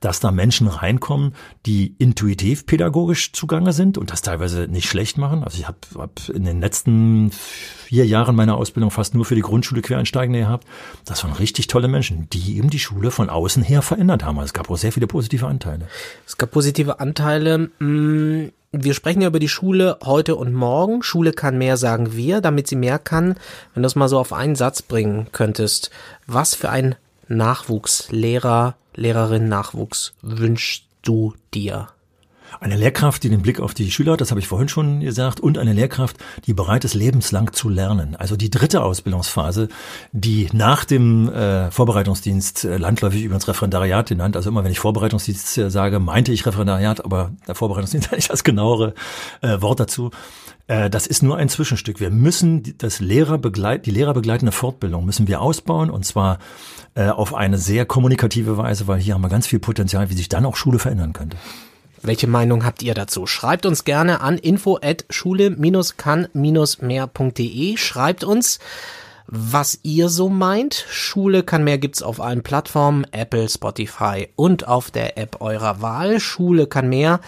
dass 0.02 0.20
da 0.20 0.30
Menschen 0.30 0.66
reinkommen, 0.66 1.34
die 1.64 1.94
intuitiv 1.98 2.66
pädagogisch 2.66 3.32
zugange 3.32 3.72
sind 3.72 3.96
und 3.96 4.10
das 4.10 4.20
teilweise 4.20 4.68
nicht 4.68 4.88
schlecht 4.88 5.16
machen. 5.16 5.44
Also 5.44 5.58
ich 5.58 5.66
habe 5.66 5.78
hab 5.96 6.28
in 6.28 6.44
den 6.44 6.60
letzten 6.60 7.30
vier 7.30 8.04
Jahren 8.04 8.34
meiner 8.34 8.56
Ausbildung 8.56 8.90
fast 8.90 9.14
nur 9.14 9.24
für 9.24 9.36
die 9.36 9.42
Grundschule 9.42 9.80
Quereinsteigende 9.80 10.40
gehabt. 10.40 10.66
Das 11.04 11.22
waren 11.24 11.32
richtig 11.32 11.68
tolle 11.68 11.88
Menschen, 11.88 12.28
die 12.30 12.56
eben 12.56 12.68
die 12.68 12.80
Schule 12.80 13.10
von 13.10 13.30
außen 13.30 13.62
her 13.62 13.80
verändert 13.80 14.24
haben. 14.24 14.38
Also 14.38 14.46
es 14.46 14.54
gab 14.54 14.68
auch 14.70 14.76
sehr 14.76 14.92
viele 14.92 15.06
positive 15.06 15.46
Anteile. 15.46 15.86
Es 16.26 16.36
gab 16.36 16.50
positive 16.50 16.98
Anteile. 16.98 17.70
Mm, 17.78 18.48
wir 18.72 18.94
sprechen 18.94 19.20
ja 19.20 19.28
über 19.28 19.38
die 19.38 19.48
Schule 19.48 19.98
heute 20.02 20.34
und 20.34 20.52
morgen. 20.52 21.02
Schule 21.02 21.32
kann 21.32 21.58
mehr, 21.58 21.76
sagen 21.76 22.16
wir, 22.16 22.40
damit 22.40 22.66
sie 22.66 22.76
mehr 22.76 22.98
kann. 22.98 23.36
Wenn 23.74 23.82
du 23.82 23.86
es 23.86 23.96
mal 23.96 24.08
so 24.08 24.18
auf 24.18 24.32
einen 24.32 24.56
Satz 24.56 24.82
bringen 24.82 25.28
könntest, 25.30 25.90
was 26.26 26.54
für 26.54 26.70
ein 26.70 26.96
Nachwuchslehrer 27.28 28.74
Lehrerin 28.94 29.48
Nachwuchs 29.48 30.14
wünschst 30.22 30.84
du 31.02 31.34
dir? 31.54 31.88
Eine 32.60 32.76
Lehrkraft, 32.76 33.22
die 33.22 33.30
den 33.30 33.42
Blick 33.42 33.60
auf 33.60 33.74
die 33.74 33.90
Schüler 33.90 34.12
hat, 34.12 34.20
das 34.20 34.30
habe 34.30 34.40
ich 34.40 34.46
vorhin 34.46 34.68
schon 34.68 35.00
gesagt, 35.00 35.40
und 35.40 35.58
eine 35.58 35.72
Lehrkraft, 35.72 36.16
die 36.46 36.52
bereit 36.52 36.84
ist, 36.84 36.94
lebenslang 36.94 37.52
zu 37.52 37.68
lernen. 37.68 38.14
Also 38.16 38.36
die 38.36 38.50
dritte 38.50 38.82
Ausbildungsphase, 38.82 39.68
die 40.12 40.48
nach 40.52 40.84
dem 40.84 41.28
äh, 41.30 41.70
Vorbereitungsdienst, 41.70 42.64
äh, 42.64 42.76
landläufig 42.76 43.22
übrigens 43.24 43.48
Referendariat 43.48 44.08
genannt, 44.08 44.36
also 44.36 44.50
immer 44.50 44.64
wenn 44.64 44.72
ich 44.72 44.80
Vorbereitungsdienst 44.80 45.58
äh, 45.58 45.70
sage, 45.70 45.98
meinte 45.98 46.32
ich 46.32 46.44
Referendariat, 46.44 47.04
aber 47.04 47.32
der 47.48 47.54
Vorbereitungsdienst 47.54 48.12
ist 48.12 48.30
das 48.30 48.44
genauere 48.44 48.94
äh, 49.40 49.60
Wort 49.60 49.80
dazu. 49.80 50.10
Äh, 50.66 50.90
das 50.90 51.06
ist 51.06 51.22
nur 51.22 51.36
ein 51.36 51.48
Zwischenstück. 51.48 52.00
Wir 52.00 52.10
müssen 52.10 52.74
das 52.78 53.00
Lehrerbegleit, 53.00 53.86
die 53.86 53.90
lehrerbegleitende 53.90 54.52
Fortbildung 54.52 55.04
müssen 55.04 55.26
wir 55.26 55.40
ausbauen 55.40 55.90
und 55.90 56.04
zwar 56.04 56.38
äh, 56.94 57.08
auf 57.08 57.34
eine 57.34 57.58
sehr 57.58 57.86
kommunikative 57.86 58.58
Weise, 58.58 58.86
weil 58.86 59.00
hier 59.00 59.14
haben 59.14 59.22
wir 59.22 59.28
ganz 59.28 59.46
viel 59.46 59.58
Potenzial, 59.58 60.10
wie 60.10 60.14
sich 60.14 60.28
dann 60.28 60.46
auch 60.46 60.56
Schule 60.56 60.78
verändern 60.78 61.12
könnte. 61.12 61.36
Welche 62.02 62.26
Meinung 62.26 62.64
habt 62.64 62.82
ihr 62.82 62.94
dazu? 62.94 63.26
Schreibt 63.26 63.64
uns 63.64 63.84
gerne 63.84 64.20
an 64.20 64.36
info 64.36 64.78
at 64.82 65.04
schule-kann-mehr.de. 65.08 67.76
Schreibt 67.76 68.24
uns, 68.24 68.58
was 69.34 69.78
ihr 69.82 70.10
so 70.10 70.28
meint. 70.28 70.84
Schule 70.90 71.42
kann 71.42 71.64
mehr 71.64 71.78
gibt's 71.78 72.02
auf 72.02 72.20
allen 72.20 72.42
Plattformen, 72.42 73.06
Apple, 73.12 73.48
Spotify 73.48 74.28
und 74.36 74.68
auf 74.68 74.90
der 74.90 75.16
App 75.16 75.40
eurer 75.40 75.80
Wahl. 75.80 76.20
Schule 76.20 76.66
kann 76.66 76.90
mehr 76.90 77.18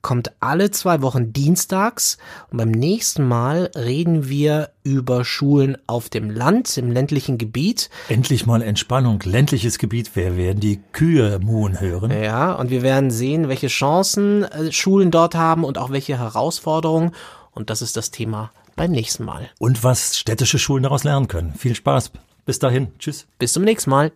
kommt 0.00 0.32
alle 0.40 0.70
zwei 0.70 1.02
Wochen 1.02 1.34
dienstags 1.34 2.16
und 2.50 2.56
beim 2.56 2.70
nächsten 2.70 3.28
Mal 3.28 3.70
reden 3.76 4.30
wir 4.30 4.70
über 4.82 5.26
Schulen 5.26 5.76
auf 5.86 6.08
dem 6.08 6.30
Land, 6.30 6.78
im 6.78 6.90
ländlichen 6.90 7.36
Gebiet. 7.36 7.90
Endlich 8.08 8.46
mal 8.46 8.62
Entspannung, 8.62 9.20
ländliches 9.22 9.78
Gebiet, 9.78 10.16
wir 10.16 10.38
werden 10.38 10.60
die 10.60 10.80
Kühe 10.92 11.38
muhen 11.40 11.78
hören. 11.78 12.10
Ja, 12.10 12.52
und 12.52 12.70
wir 12.70 12.80
werden 12.80 13.10
sehen, 13.10 13.48
welche 13.48 13.68
Chancen 13.68 14.44
äh, 14.44 14.72
Schulen 14.72 15.10
dort 15.10 15.34
haben 15.34 15.64
und 15.64 15.76
auch 15.76 15.90
welche 15.90 16.18
Herausforderungen 16.18 17.12
und 17.52 17.68
das 17.68 17.82
ist 17.82 17.96
das 17.96 18.10
Thema 18.10 18.50
beim 18.80 18.92
nächsten 18.92 19.26
Mal. 19.26 19.50
Und 19.58 19.84
was 19.84 20.18
städtische 20.18 20.58
Schulen 20.58 20.84
daraus 20.84 21.04
lernen 21.04 21.28
können. 21.28 21.52
Viel 21.52 21.74
Spaß. 21.74 22.12
Bis 22.46 22.60
dahin. 22.60 22.88
Tschüss. 22.98 23.26
Bis 23.38 23.52
zum 23.52 23.62
nächsten 23.62 23.90
Mal. 23.90 24.10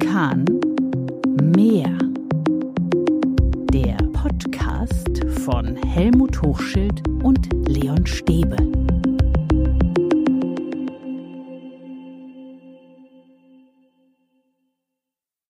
Kahn 0.00 0.44
mehr. 1.56 1.98
Der 3.72 3.96
Podcast 4.12 5.24
von 5.44 5.74
Helmut 5.74 6.42
Hochschild 6.42 7.08
und 7.22 7.48
Leon 7.66 8.06
Stäbe. 8.06 8.56